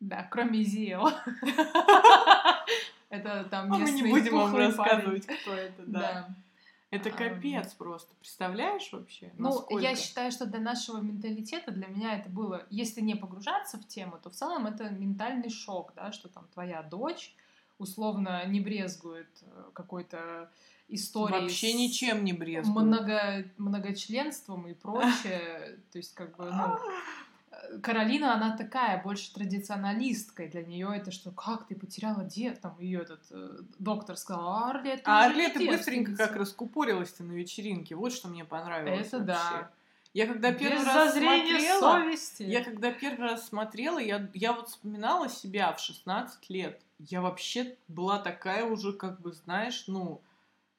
[0.00, 1.08] Да, кроме Зиэл.
[3.10, 5.40] Это там А мы не местный будем вам рассказывать, парень.
[5.40, 6.00] кто это, да.
[6.00, 6.28] Да.
[6.90, 7.16] Это Ам.
[7.16, 8.14] капец просто.
[8.16, 9.30] Представляешь вообще?
[9.36, 9.82] Ну, насколько?
[9.82, 14.18] я считаю, что для нашего менталитета, для меня это было, если не погружаться в тему,
[14.22, 17.34] то в целом это ментальный шок, да, что там твоя дочь
[17.78, 20.50] условно не брезгует э, какой-то
[20.88, 22.86] историей Вообще с ничем не брезгуют.
[22.86, 25.78] много, многочленством и прочее.
[25.92, 26.78] То есть, как бы, ну,
[27.82, 33.02] Каролина, она такая, больше традиционалистка, для нее это что, как ты потеряла дед, там ее
[33.02, 36.26] этот э, доктор сказал, а Арлет, ты А не Орлета быстренько девственница».
[36.26, 37.94] как раскупорилась-то на вечеринке.
[37.94, 39.26] Вот что мне понравилось Это вообще.
[39.32, 39.70] да.
[40.14, 42.42] Я когда первый Без раз смотрела, совести.
[42.44, 46.80] я когда первый раз смотрела, я, я вот вспоминала себя в 16 лет.
[46.98, 50.20] Я вообще была такая уже, как бы, знаешь, ну,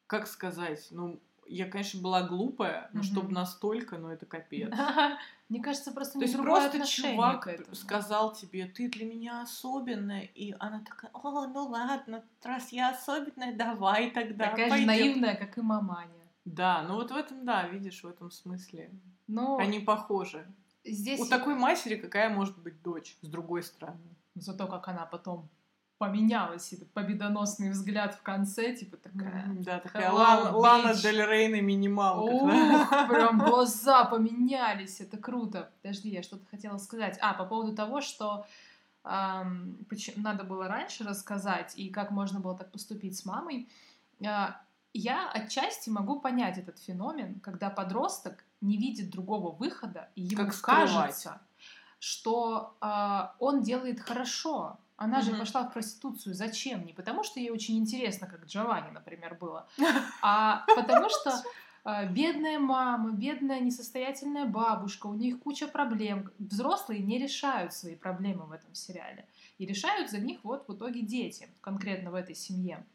[0.08, 1.20] как сказать, ну,
[1.50, 3.04] я, конечно, была глупая, но Мгм.
[3.04, 4.72] чтобы настолько, ну, это капец.
[5.50, 10.22] Мне кажется, просто То не есть другое просто чувак сказал тебе, ты для меня особенная,
[10.22, 14.88] и она такая, о, ну ладно, раз я особенная, давай тогда, Такая же пойдём».
[14.88, 16.14] наивная, как и маманя.
[16.46, 18.92] Да, ну вот в этом, да, видишь, в этом смысле.
[19.28, 20.46] Но Они похожи.
[20.86, 24.16] здесь У такой матери какая может быть дочь, с другой стороны?
[24.36, 25.50] зато как она потом
[26.00, 29.46] поменялась, этот победоносный взгляд в конце, типа такая...
[29.60, 30.96] Да, такая Hello, Лана.
[30.96, 32.34] Дель Рей на минималках.
[32.34, 33.08] Ух, да.
[33.10, 35.70] прям глаза поменялись, это круто.
[35.82, 37.20] Подожди, я что-то хотела сказать.
[37.22, 38.46] А, по поводу того, что
[39.04, 43.68] ам, поч- надо было раньше рассказать, и как можно было так поступить с мамой.
[44.26, 44.62] А,
[44.94, 50.54] я отчасти могу понять этот феномен, когда подросток не видит другого выхода, и ему Как
[50.54, 50.92] скрывать.
[50.92, 51.42] кажется,
[52.00, 54.78] что а, он делает хорошо.
[55.00, 56.36] Она же пошла в проституцию.
[56.36, 56.86] Зачем?
[56.86, 59.66] Не потому, что ей очень интересно, как Джованни, например, было,
[60.22, 61.42] а потому что
[61.86, 66.30] а, бедная мама, бедная несостоятельная бабушка, у них куча проблем.
[66.38, 69.26] Взрослые не решают свои проблемы в этом сериале.
[69.58, 72.86] И решают за них вот в итоге дети, конкретно в этой семье.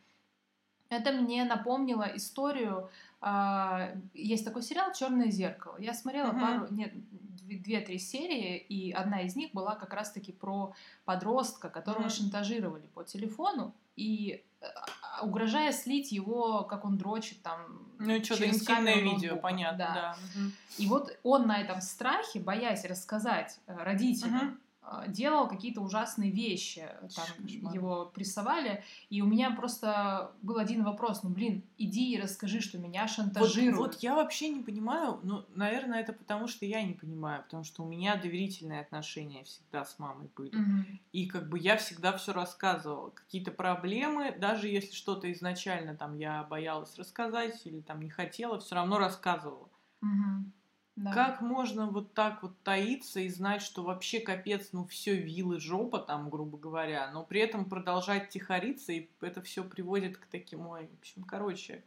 [0.91, 2.91] Это мне напомнило историю.
[3.23, 5.77] э, есть такой сериал Черное зеркало.
[5.79, 6.41] Я смотрела Мгм.
[6.41, 6.93] пару, нет,
[7.35, 10.73] две- две-три серии, и одна из них была как раз-таки про
[11.05, 12.11] подростка, которого Мгм.
[12.11, 17.87] шантажировали по телефону и а, угрожая слить его, как он дрочит там.
[17.99, 20.17] Ну, что-то интимное видео, понятно, да.
[20.35, 20.53] Мгм.
[20.79, 24.61] И вот он на этом страхе, боясь рассказать э, родителям, Мгм.
[24.87, 26.89] Э, делал какие-то ужасные вещи.
[27.15, 27.75] Там Кошмар.
[27.75, 28.83] его прессовали.
[29.11, 31.23] И у меня просто был один вопрос.
[31.23, 33.77] Ну, блин, иди и расскажи, что меня Вот, шантажируют.
[33.95, 37.83] вот я вообще не понимаю, ну, наверное, это потому, что я не понимаю, потому что
[37.83, 40.55] у меня доверительные отношения всегда с мамой были.
[40.57, 41.01] Мгм.
[41.13, 43.11] И как бы я всегда все рассказывала.
[43.11, 48.75] Какие-то проблемы, даже если что-то изначально там я боялась рассказать или там не хотела, все
[48.75, 49.69] равно рассказывала.
[50.01, 50.53] Мгм.
[50.97, 51.13] Да.
[51.13, 55.99] Как можно вот так вот таиться и знать, что вообще капец, ну все вилы жопа
[55.99, 60.87] там, грубо говоря, но при этом продолжать тихориться, и это все приводит к таким, ой,
[60.89, 61.85] в общем, короче.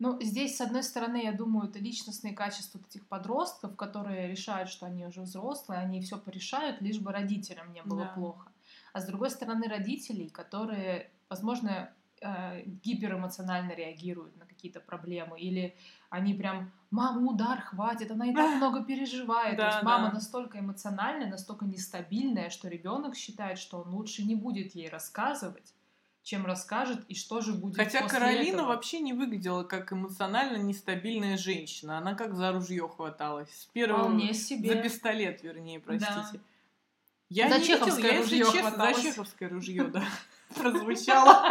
[0.00, 4.86] Ну, здесь, с одной стороны, я думаю, это личностные качества этих подростков, которые решают, что
[4.86, 8.12] они уже взрослые, они все порешают, лишь бы родителям не было Да.
[8.14, 8.52] плохо.
[8.92, 15.74] А с другой стороны, родителей, которые, возможно, э, гиперэмоционально реагируют на какие-то проблемы, или
[16.10, 19.56] они прям, мама, удар, хватит, она и так много переживает.
[19.56, 20.14] То Да, есть мама да.
[20.14, 25.74] настолько эмоциональная, настолько нестабильная, что ребенок считает, что он лучше не будет ей рассказывать,
[26.22, 28.66] чем расскажет, и что же будет Хотя после Каролина этого.
[28.68, 31.98] вообще не выглядела как эмоционально нестабильная женщина.
[31.98, 33.48] Она как за ружье хваталась.
[33.50, 34.34] С первого...
[34.34, 34.74] Себе.
[34.74, 36.14] За пистолет, вернее, простите.
[36.32, 36.38] Да.
[37.30, 38.96] Я За не чеховское я, если честно, хваталась.
[38.96, 40.04] за чеховское ружье, да,
[40.54, 41.44] прозвучало.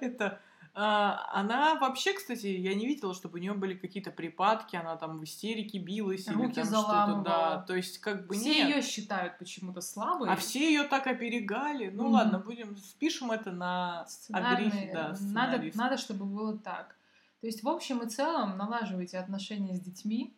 [0.00, 0.40] Это
[0.80, 5.18] а, она вообще, кстати, я не видела, чтобы у нее были какие-то припадки, она там
[5.18, 7.64] в истерике билась или Руки там что-то, да.
[7.66, 8.76] То есть как бы Все нет.
[8.76, 10.28] ее считают почему-то слабой.
[10.30, 11.88] А все ее так оберегали.
[11.88, 12.12] Ну Мгм.
[12.12, 16.94] ладно, будем спишем это на огрехи, да, надо, надо, чтобы было так.
[17.40, 20.32] То есть, в общем и целом, налаживайте отношения с детьми,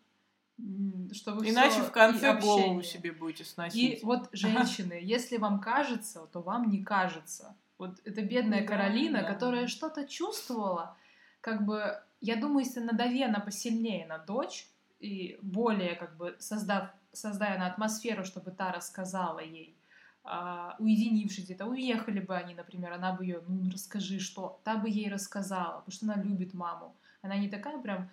[1.13, 4.03] чтобы Иначе в конце и голову себе будете И сносить.
[4.05, 7.57] вот, женщины, если вам кажется, то вам не кажется.
[7.79, 9.33] Вот это бедная Да, Каролина, да.
[9.33, 10.97] которая что-то чувствовала,
[11.41, 14.69] как бы, я думаю, если надави она посильнее на дочь,
[15.01, 19.75] и более, как бы, создав, создая на атмосферу, чтобы та рассказала ей,
[20.23, 24.91] а, уединившись где-то, уехали бы они, например, она бы ее, ну, расскажи, что, та бы
[24.91, 26.95] ей рассказала, потому что она любит маму.
[27.23, 28.11] Она не такая прям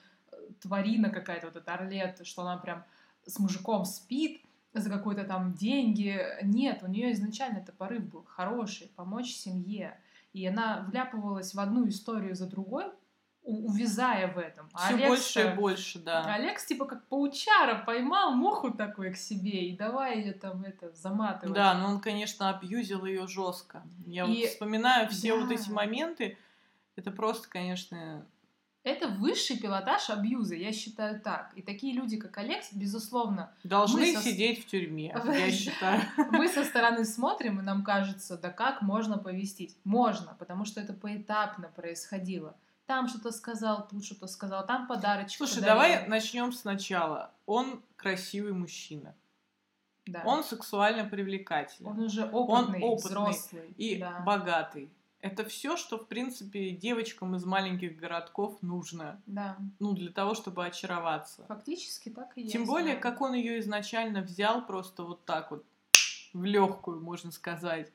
[0.61, 2.83] тварина какая-то, вот эта Орлет, что она прям
[3.25, 4.41] с мужиком спит
[4.73, 6.21] за какой-то там деньги.
[6.43, 9.99] Нет, у нее изначально это порыв был хороший, помочь семье.
[10.33, 12.85] И она вляпывалась в одну историю за другой,
[13.41, 14.69] увязая в этом.
[14.73, 16.23] А Все больше и больше, да.
[16.33, 21.55] Алекс типа как паучара поймал муху такой к себе и давай ее там это заматывать.
[21.55, 23.83] Да, но он, конечно, абьюзил ее жестко.
[24.05, 25.55] Я вот И- вспоминаю все вот да.
[25.55, 26.37] эти моменты.
[26.97, 28.25] Это просто, конечно,
[28.87, 31.51] Это высший пилотаж абьюза, я считаю так.
[31.55, 36.01] И такие люди, как Алекс, безусловно, должны со- сидеть в тюрьме, я считаю.
[36.31, 39.75] мы со стороны смотрим, и нам кажется, да как можно повестить?
[39.83, 42.55] Можно, потому что это поэтапно происходило.
[42.85, 45.73] Там что-то сказал, тут что-то сказал, там подарочек Слушай, подарил.
[45.75, 47.31] давай начнем сначала.
[47.45, 49.13] Он красивый мужчина.
[50.05, 50.23] Да.
[50.25, 51.91] Он сексуально привлекательный.
[51.91, 53.73] Он уже опытный, опытный взрослый.
[53.75, 54.21] и да.
[54.21, 54.89] богатый.
[55.19, 59.19] Это все, что, в принципе, девочкам из маленьких городков нужно.
[59.25, 59.57] да.
[59.79, 61.45] Ну, для того, чтобы очароваться.
[61.47, 62.53] Фактически так и есть.
[62.53, 63.01] Тем более, да.
[63.01, 65.65] как он ее изначально взял просто вот так вот,
[66.33, 67.91] в легкую, можно сказать.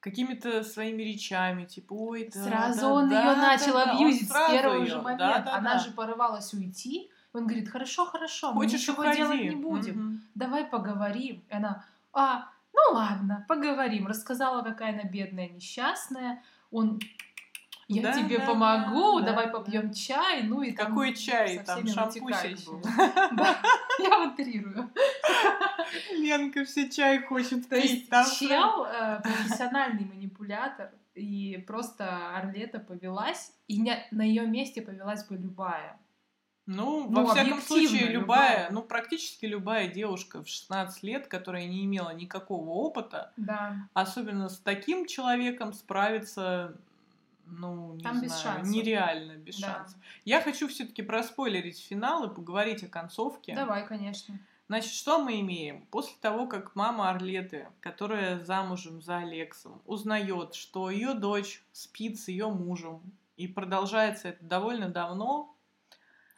[0.00, 4.28] Какими-то своими речами, типа, ой, да, Сразу да, он да, ее да, начал да, абьюзить
[4.30, 5.42] с первого её, же да, момента.
[5.44, 5.78] да, Она да.
[5.80, 7.10] же порывалась уйти.
[7.32, 9.16] Он говорит, хорошо, хорошо, мы Хочешь, ничего уходи.
[9.18, 9.94] делать не будем.
[9.94, 10.22] Мгм.
[10.36, 11.42] Давай поговорим.
[11.50, 14.06] И она, а, ну ладно, поговорим.
[14.06, 16.42] Рассказала, какая она бедная, несчастная.
[16.70, 17.00] Он,
[17.88, 20.42] я Да, тебе да, помогу, да, давай да, попьем чай.
[20.42, 21.58] Ну и там Какой чай?
[21.64, 22.82] Там шампусик был.
[23.32, 23.56] Да,
[23.98, 24.90] я утрирую.
[26.12, 28.08] Ленка все чай хочет То пить.
[28.08, 35.24] там чел э, профессиональный манипулятор, и просто Орлета повелась, и не- на ее месте повелась
[35.24, 35.98] бы любая.
[36.66, 38.70] Ну, Ну, во всяком случае, любая, любая.
[38.70, 43.76] ну, практически любая девушка в 16 лет, которая не имела никакого опыта, Да.
[43.94, 46.76] особенно с таким человеком справиться,
[47.46, 48.74] ну, не Там без знаю, шансов.
[48.74, 49.74] нереально, без Да.
[49.74, 49.98] шансов.
[50.24, 53.54] Я хочу все-таки проспойлерить финал и поговорить о концовке.
[53.54, 54.36] Давай, конечно.
[54.68, 55.82] Значит, что мы имеем?
[55.92, 62.26] После того, как мама Орлеты, которая замужем за Алексом, узнает, что ее дочь спит с
[62.26, 63.00] ее мужем,
[63.36, 65.54] и продолжается это довольно давно,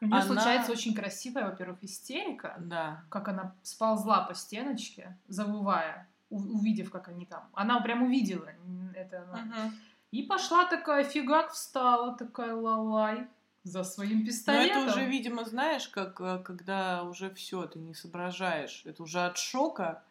[0.00, 6.08] У нее Она- случается очень красивая, во-первых, истерика, да, как она сползла по стеночке, завывая.
[6.30, 7.48] увидев, как они там.
[7.54, 8.50] Она прям увидела
[8.94, 9.26] это.
[9.32, 9.74] Мгм.
[10.10, 13.26] И пошла такая, фигак встала, такая лалай
[13.62, 14.82] за своим Но пистолетом.
[14.82, 18.82] это уже, видимо, знаешь, как э, когда уже все, ты не соображаешь.
[18.84, 20.02] Это уже от шока.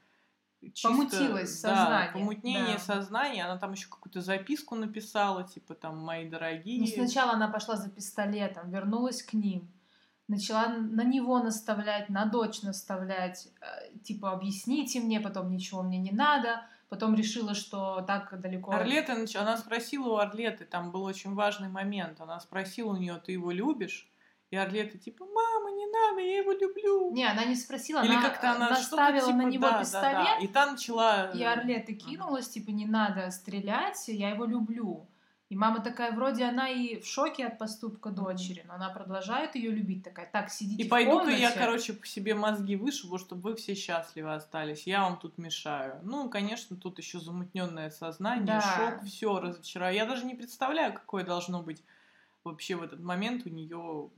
[0.62, 2.80] Чисто, Помутилось да, сознание, помутнение да.
[2.80, 3.46] сознания.
[3.46, 6.80] Она там еще какую-то записку написала, типа там мои дорогие.
[6.80, 9.72] Ну, сначала она пошла за пистолетом, вернулась к ним,
[10.28, 16.12] начала на него наставлять, на дочь наставлять, э, типа объясните мне, потом ничего мне не
[16.12, 18.72] надо, потом решила, что так далеко.
[18.72, 22.20] Орлета, она спросила у Орлеты, там был очень важный момент.
[22.20, 24.10] Она спросила у нее, ты его любишь?
[24.50, 27.12] И Орлета типа, мама, не надо, я его люблю.
[27.12, 30.14] Не, она не спросила, Или она как-то она наставила типа, на него да, да, пистолет,
[30.14, 30.38] да.
[30.40, 31.32] И та начала...
[31.32, 35.06] и Орлета кинулась, типа не надо стрелять, я его люблю.
[35.50, 39.72] И мама такая, вроде она и в шоке от поступка дочери, но она продолжает ее
[39.72, 41.60] любить, такая, так, сидите И пойду-ка я, комнате».
[41.60, 44.86] короче, по себе мозги вышибу, чтобы вы все счастливы остались.
[44.86, 46.02] Я вам тут мешаю.
[46.04, 48.62] Ну, конечно, тут еще замутненное сознание, Да.
[48.62, 50.02] шок, все разочарование.
[50.02, 51.82] Я даже не представляю, какое должно быть
[52.44, 54.10] вообще в этот момент у нее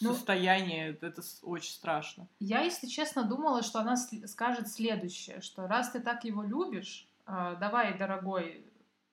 [0.00, 0.96] Ну, состояние.
[1.00, 2.28] Это очень страшно.
[2.38, 7.56] Я, если честно, думала, что она скажет следующее, что раз ты так его любишь, э,
[7.58, 8.64] давай, дорогой,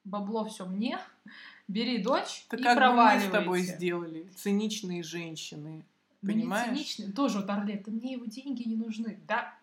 [0.03, 0.99] бабло все мне,
[1.67, 3.29] бери дочь Так и как бы мы проваливайте.
[3.29, 4.29] с тобой сделали?
[4.35, 5.83] Циничные женщины.
[6.21, 6.67] Мы не Понимаешь?
[6.69, 7.11] циничны.
[7.11, 9.19] Тоже вот Орлета, мне его деньги не нужны.
[9.27, 9.57] Да,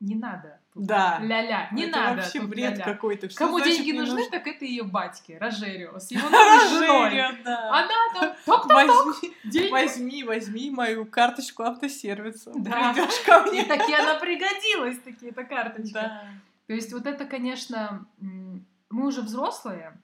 [0.00, 0.60] не надо.
[0.76, 1.18] Да.
[1.22, 2.22] Ля-ля, не это надо.
[2.22, 3.30] вообще бред какой-то.
[3.30, 4.30] Что Кому значит деньги нужны, нужно?
[4.30, 6.28] так это ее батьке, Рожерио, с его.
[6.30, 7.70] Рожерия, да.
[7.70, 12.52] Она там, ток Возьми, возьми, возьми мою карточку автосервиса.
[12.54, 12.92] Да.
[12.92, 13.64] Придешь ко И мне.
[13.64, 15.92] таки она пригодилась, таки эта карточка.
[16.00, 16.24] Да.
[16.66, 19.98] То есть вот это, конечно, мы уже взрослые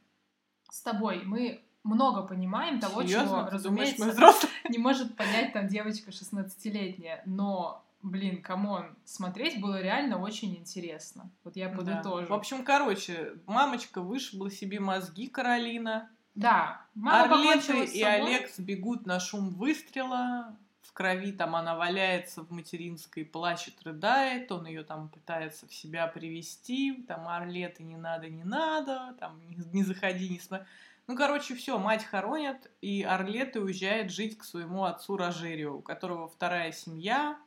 [0.70, 3.24] с тобой, мы много понимаем того, Серьезно?
[3.26, 4.52] чего, думаешь, разумеется, взрослые?
[4.68, 7.22] не может понять там девочка 16-летняя.
[7.26, 11.30] Но, блин, come on, смотреть было реально очень интересно.
[11.44, 11.76] Вот я Да.
[11.76, 12.26] подытожу.
[12.26, 16.10] В общем, короче, мамочка вышибла себе мозги Каролина.
[16.34, 18.02] да, мама Орлеты и.
[18.02, 20.56] Алекс бегут на шум выстрела.
[20.82, 24.50] В крови там она валяется в материнской, плачет, рыдает.
[24.52, 27.04] Он ее там пытается в себя привести.
[27.08, 29.14] Там Орлеты не надо, не надо.
[29.18, 30.66] Там не, не заходи, не смотри.
[31.06, 36.28] Ну, короче, все, мать хоронят, и Орлеты уезжает жить к своему отцу Рожерию, у которого
[36.28, 37.38] вторая семья.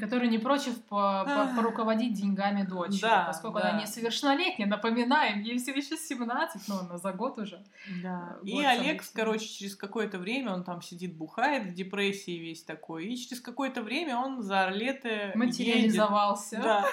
[0.00, 3.70] Который не прочив по- по- поруководить деньгами дочери, Да, поскольку да.
[3.70, 7.62] она несовершеннолетняя, напоминаем, ей все еще 17, но она за год уже.
[8.02, 8.36] Да.
[8.40, 9.00] Год И событий.
[9.14, 13.06] короче, через какое-то время он там сидит, бухает, в депрессии весь такой.
[13.06, 15.34] И через какое-то время он за Орлеты едет.
[15.36, 16.60] Материализовался.
[16.62, 16.84] Да.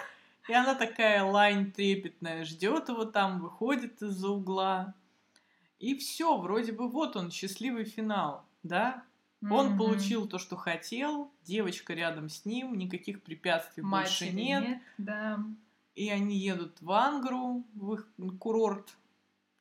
[0.50, 4.94] И она такая лайн трепетная, ждет его там, выходит из-за угла.
[5.80, 9.04] И все, вроде бы вот он, счастливый финал, да?
[9.50, 9.78] Он Мгм.
[9.78, 14.80] получил то, что хотел, девочка рядом с ним, никаких препятствий больше Матери нет.
[15.00, 15.40] Да.
[15.96, 18.08] И они едут в Ангру, в их
[18.40, 18.96] курорт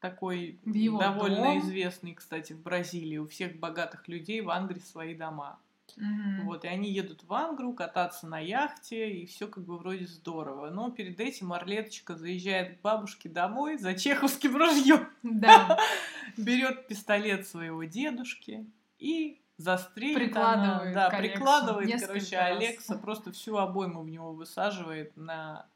[0.00, 1.58] такой В его довольно дом.
[1.60, 3.18] известный, кстати, в Бразилии.
[3.18, 5.58] У всех богатых людей в Ангре свои дома.
[5.96, 6.44] Мгм.
[6.46, 10.70] Вот, и они едут в Ангру кататься на яхте, и все как бы вроде здорово.
[10.70, 15.78] Но перед этим Орлеточка заезжает к бабушке домой за чеховским ружьем, Да.
[16.36, 18.64] берет пистолет своего дедушки
[18.98, 22.56] и застрелит Прикладывает она, да, к Алексу прикладывает, несколько короче, раз.
[22.56, 25.66] Алекса просто всю обойму в него высаживает на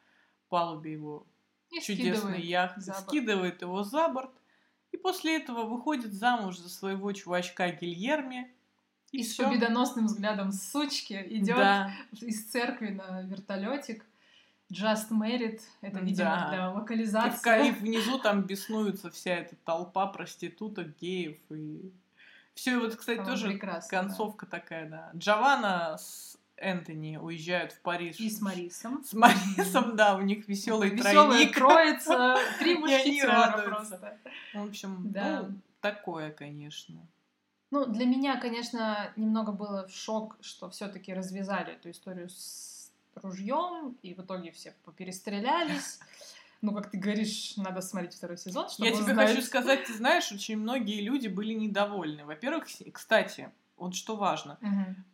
[0.49, 1.26] палубе его
[1.70, 3.07] И чудесной яхты, за борт.
[3.09, 4.30] скидывает его за борт,
[4.93, 8.51] и после этого выходит замуж за своего чувачка Гильерми.
[9.12, 9.49] И, И, с всё.
[9.49, 14.05] победоносным взглядом сучки идет Да, из церкви на вертолетик.
[14.72, 15.61] Just Married.
[15.82, 16.49] Это, видимо, Да.
[16.49, 17.68] для и, в, локализации.
[17.68, 21.93] и внизу там беснуются вся эта толпа проституток, геев и...
[22.55, 23.98] Все, вот, кстати, По-моему, тоже прекрасно, да.
[24.02, 25.11] концовка такая, да.
[25.16, 28.18] Джованна с Энтони уезжают в Париж.
[28.20, 29.02] И с Марисом.
[29.05, 31.14] С Марисом, да, у них веселый Веселая
[31.50, 31.55] тройник.
[31.57, 34.18] троица, три И мушкетера просто.
[34.55, 35.42] В общем, Да.
[35.42, 36.94] ну, такое, конечно.
[37.72, 43.98] Ну, для меня, конечно, немного было в шок, что все-таки развязали эту историю с ружьем,
[44.02, 45.98] и в итоге все поперестрелялись.
[46.64, 50.32] Ну, как ты говоришь, надо смотреть второй сезон, чтобы Я тебе хочу сказать, ты знаешь,
[50.32, 52.24] очень многие люди были недовольны.
[52.24, 55.04] Во-первых, кстати, вот что важно, Мгм.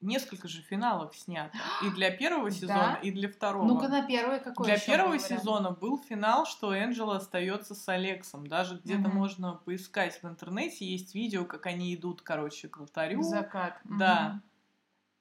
[0.00, 1.58] несколько же финалов снято.
[1.80, 2.60] И для первого Да?
[2.60, 3.66] сезона, и для второго.
[3.68, 8.46] Ну-ка на первый какой Для первого был сезона был финал, что Энджела остается с Алексом.
[8.46, 9.18] Даже где-то Мгм.
[9.18, 13.20] можно поискать в интернете, есть видео, как они идут, короче, к алтарю.
[13.20, 13.80] В закат.
[13.84, 13.90] Да.
[13.90, 14.42] Мгм.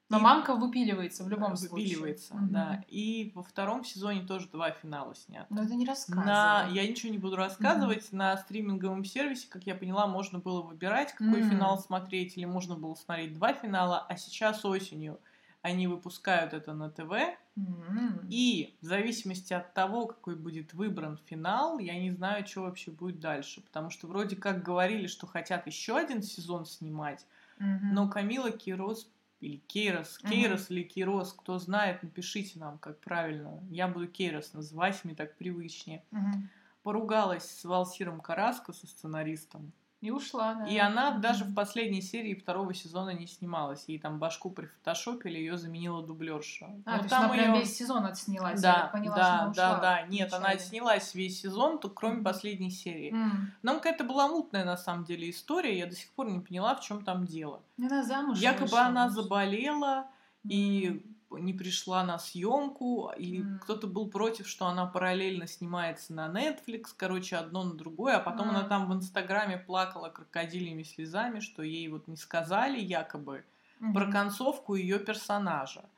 [0.10, 1.88] Но И- мамка выпиливается в любом случае.
[1.88, 2.50] Выпиливается, Мгм.
[2.50, 2.84] да.
[2.88, 5.48] И во втором сезоне тоже два финала снято.
[5.50, 6.26] Но это не рассказывай.
[6.26, 6.68] На...
[6.72, 8.12] Я ничего не буду рассказывать.
[8.12, 11.50] На стриминговом сервисе, как я поняла, можно было выбирать, какой М.
[11.50, 15.20] финал смотреть, или можно было смотреть два финала, а сейчас осенью
[15.64, 17.12] они выпускают это на ТВ,
[17.58, 18.20] М.
[18.30, 23.20] и в зависимости от того, какой будет выбран финал, я не знаю, что вообще будет
[23.20, 23.62] дальше.
[23.62, 27.26] Потому что вроде как говорили, что хотят еще один сезон снимать,
[27.58, 27.94] Мгм.
[27.96, 29.10] но Камила Кейрос
[29.40, 30.18] или Кейрос.
[30.18, 33.62] Кейрос или Кейрос, кто знает, напишите нам, как правильно.
[33.70, 36.04] Я буду Кейрос называть, мне так привычнее.
[36.12, 36.50] Мгм.
[36.84, 39.72] Поругалась с Валсиром Караско, со сценаристом.
[40.02, 40.66] И ушла, да.
[40.68, 43.86] И она даже в последней серии второго сезона не снималась.
[43.88, 46.68] Ей там башку прифотошопили, ее заменила дублерша.
[46.86, 48.62] А, Но то есть там она прям её- весь сезон отснялась.
[48.62, 50.02] Да, я поняла, да, что она да, ушла да.
[50.04, 50.60] Нет, она вначале.
[50.64, 53.12] отснялась весь сезон, то кроме последней серии.
[53.14, 53.52] М.
[53.64, 56.82] Нам какая-то была мутная на самом деле история, я до сих пор не поняла, в
[56.82, 57.64] чем там дело.
[57.80, 59.16] Она замуж Якобы вышла, она может.
[59.24, 60.08] заболела
[60.44, 61.15] и М.
[61.38, 63.60] не пришла на съемку, и М.
[63.60, 68.50] кто-то был против, что она параллельно снимается на Netflix, короче, одно на другое, а потом
[68.50, 68.66] она М.
[68.66, 73.46] там в Инстаграме плакала крокодилями слезами, что ей вот не сказали якобы
[73.92, 74.12] про Мгм.
[74.12, 75.90] концовку ее персонажа.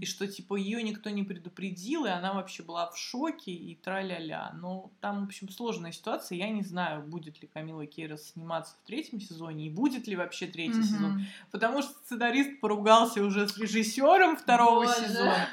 [0.00, 4.52] И что, типа, ее никто не предупредил, и она вообще была в шоке, и тра-ля-ля.
[4.54, 6.38] Но там, в общем, сложная ситуация.
[6.38, 10.46] Я не знаю, будет ли Камила Кейрос сниматься в третьем сезоне, и будет ли вообще
[10.46, 10.84] третий Мгм.
[10.84, 11.26] сезон.
[11.50, 15.06] Потому что сценарист поругался уже с режиссером второго Боже.
[15.08, 15.48] сезона.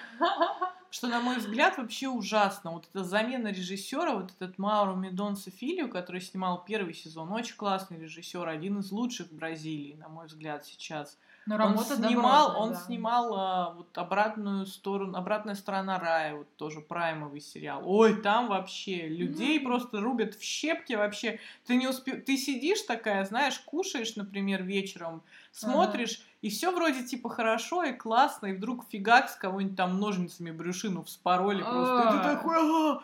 [0.96, 2.72] Что, на мой взгляд, вообще ужасно.
[2.72, 8.00] Вот эта замена режиссера, вот этот Мауру Медонса Филио, который снимал первый сезон, очень классный
[8.00, 11.18] режиссер, один из лучших в Бразилии, на мой взгляд, сейчас.
[11.48, 12.80] Но Он работа снимал, добротная, он да.
[12.80, 17.82] снимал а, вот обратную сторону, обратная сторона рая, вот тоже праймовый сериал.
[17.84, 19.66] Ой, там вообще людей М.
[19.66, 21.40] просто рубят в щепки вообще.
[21.66, 22.14] Ты не успе...
[22.14, 28.46] ты сидишь такая, знаешь, кушаешь, например, вечером, смотришь, и все вроде типа хорошо и классно,
[28.46, 32.04] и вдруг фигакс кого-нибудь там ножницами брюшину вспороли просто.
[32.08, 32.36] И ты А.
[32.36, 33.02] такой,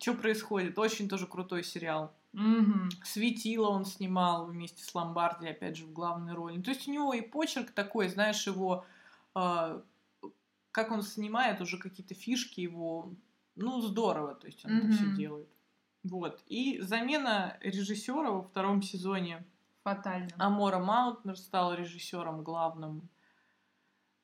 [0.00, 0.76] что происходит?
[0.76, 2.12] Очень тоже крутой сериал.
[2.32, 2.88] Мгм.
[3.04, 6.60] Светило он снимал вместе с Ломбарди, опять же, в главной роли.
[6.60, 8.84] То есть у него и почерк такой, знаешь, его...
[9.36, 9.80] а,
[10.72, 13.12] как он снимает, уже какие-то фишки его...
[13.54, 15.48] Ну, здорово, то есть он это все делает.
[16.02, 16.42] Вот.
[16.48, 19.44] И замена режиссера во втором сезоне
[19.86, 20.30] Фатально.
[20.38, 23.08] Амора Маунтнер стала режиссером главным.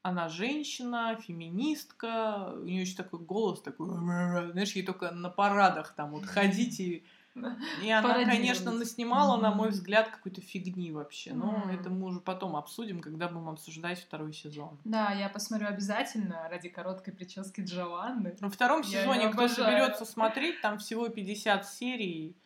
[0.03, 6.11] Она женщина, феминистка, у нее еще такой голос такой, знаешь, ей только на парадах там
[6.11, 7.05] вот ходить и
[7.83, 11.33] и она, конечно, наснимала, на мой взгляд, какой-то фигни вообще.
[11.33, 14.79] Но это мы уже потом обсудим, когда будем обсуждать второй сезон.
[14.85, 18.37] Да, я посмотрю обязательно ради короткой прически Джованны.
[18.41, 22.37] Во втором Я сезоне, кто соберется смотреть, там всего 50 серий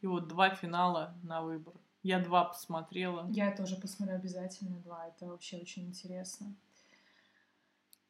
[0.00, 1.74] и вот два финала на выбор.
[2.06, 3.26] Я два посмотрела.
[3.30, 5.08] Я тоже посмотрю обязательно два.
[5.08, 6.54] Это вообще очень интересно.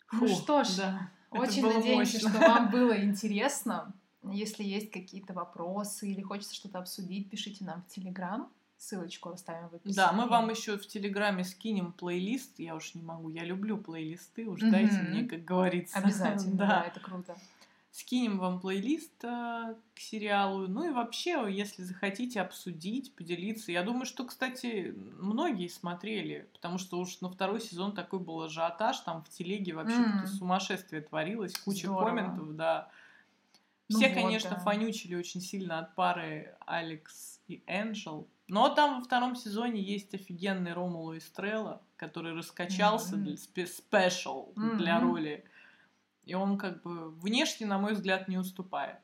[0.08, 2.30] Фу, ну что ж, да, очень надеемся, мощно.
[2.30, 3.94] что вам было интересно.
[4.22, 8.52] Если есть какие-то вопросы или хочется что-то обсудить, пишите нам в Телеграм.
[8.76, 9.96] Ссылочку оставим в описании.
[9.96, 12.58] Да, мы вам еще в Телеграме скинем плейлист.
[12.58, 15.10] Я уж не могу, я люблю плейлисты, уж дайте Мгм.
[15.10, 15.96] мне, как говорится.
[16.04, 16.66] Обязательно, да.
[16.66, 16.84] да.
[16.84, 17.34] это круто.
[17.96, 20.68] Скинем вам плейлист э, к сериалу.
[20.68, 23.72] Ну и вообще, если захотите обсудить, поделиться.
[23.72, 29.00] Я думаю, что, кстати, многие смотрели, потому что уж на второй сезон такой был ажиотаж,
[29.00, 32.04] там в телеге вообще какое-то сумасшествие творилось, куча Здорово.
[32.10, 32.90] комментов, да.
[33.88, 34.56] Ну Все, вот, конечно, да.
[34.58, 38.28] фанючили очень сильно от пары Алекс и Энджел.
[38.46, 43.24] Но там во втором сезоне есть офигенный Ромулу Стрелла, который раскачался Мгм.
[43.24, 45.08] для спе- спешл для Мгм.
[45.08, 45.44] роли.
[46.26, 48.98] И он как бы внешне, на мой взгляд, не уступает.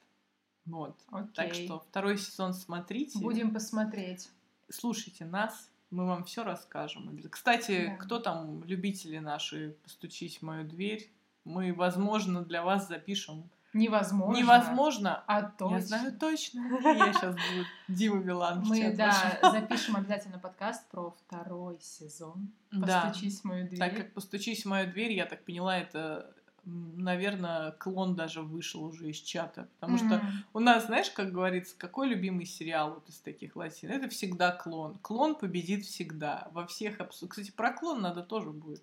[0.67, 0.97] Вот.
[1.35, 1.67] Так Окей.
[1.67, 3.19] что второй сезон смотрите.
[3.19, 4.29] Будем посмотреть.
[4.69, 7.21] Слушайте нас, мы вам все расскажем.
[7.31, 7.97] Кстати, Да.
[7.97, 11.11] кто там, любители наши, постучись в мою дверь,
[11.45, 13.49] мы, возможно, для вас запишем.
[13.75, 14.39] Невозможно.
[14.39, 15.75] Невозможно, А точно.
[15.77, 16.61] я знаю точно.
[16.85, 22.51] Я сейчас буду Дима Билан Мы, да, запишем обязательно подкаст про второй сезон.
[22.71, 23.07] Да.
[23.07, 23.79] Постучись в мою дверь.
[23.79, 26.35] Так как постучись в мою дверь, я так поняла, это,
[26.65, 29.69] наверное, клон даже вышел уже из чата.
[29.79, 30.45] Потому что Мгм.
[30.55, 33.91] у нас, знаешь, как говорится, какой любимый сериал вот из таких латин?
[33.91, 34.97] Это всегда клон.
[35.03, 36.49] Клон победит всегда.
[36.53, 38.83] Во всех абсу- Кстати, про клон надо тоже будет.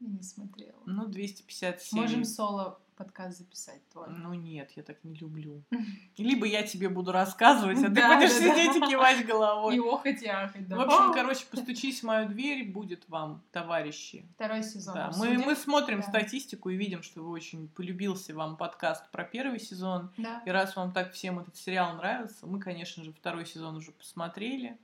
[0.00, 0.82] Я не смотрела.
[0.86, 2.00] Ну, 250 серий.
[2.00, 4.08] Можем соло подкаст записать твой.
[4.08, 5.62] Ну нет, я так не люблю.
[6.16, 9.76] Либо я тебе буду рассказывать, а ты будешь сидеть и кивать головой.
[9.76, 10.76] И охоть, и ахать, да.
[10.76, 14.26] В общем, короче, постучись в мою дверь, будет вам, товарищи.
[14.34, 19.10] Второй сезон Да, мы, мы смотрим статистику и видим, что вы очень полюбился вам подкаст
[19.10, 20.10] про первый сезон.
[20.16, 20.42] Да.
[20.46, 24.78] И раз вам так всем этот сериал нравится, мы, конечно же, второй сезон уже посмотрели.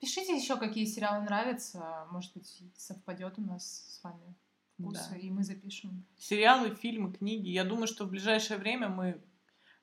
[0.00, 2.06] Пишите еще, какие сериалы нравятся.
[2.10, 4.34] Может быть, совпадет у нас с вами
[4.80, 5.16] вкусы, Да.
[5.16, 6.04] и мы запишем.
[6.18, 7.48] Сериалы, фильмы, книги.
[7.48, 9.20] Я думаю, что в ближайшее время мы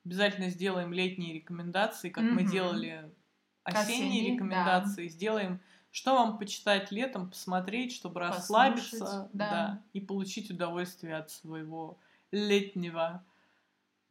[0.06, 2.52] обязательно сделаем летние рекомендации, как мы Мгм.
[2.52, 3.12] делали
[3.64, 5.08] осенние осенней, рекомендации.
[5.08, 9.50] Сделаем Что вам почитать летом, посмотреть, чтобы расслабиться, Послушать, да.
[9.50, 11.98] да, и получить удовольствие от своего
[12.32, 13.24] летнего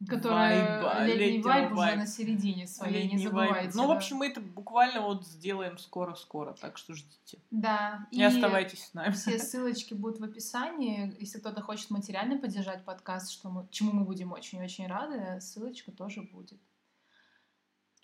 [0.05, 3.47] Которая вайба, летний летнего вайб уже на середине своей, не Летний вайб.
[3.47, 3.77] забывайте.
[3.77, 3.95] Ну, в да.
[3.95, 7.39] общем, мы это буквально вот сделаем скоро-скоро, так что ждите.
[7.49, 8.07] Да.
[8.11, 9.11] И, оставайтесь с нами.
[9.11, 11.15] Все ссылочки будут в описании.
[11.19, 16.21] Если кто-то хочет материально поддержать подкаст, что мы, чему мы будем очень-очень рады, ссылочка тоже
[16.21, 16.59] будет.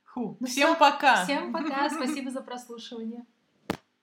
[0.06, 0.38] Фу.
[0.39, 1.24] Ну Всем всё, пока!
[1.26, 3.24] Всем пока, спасибо за прослушивание.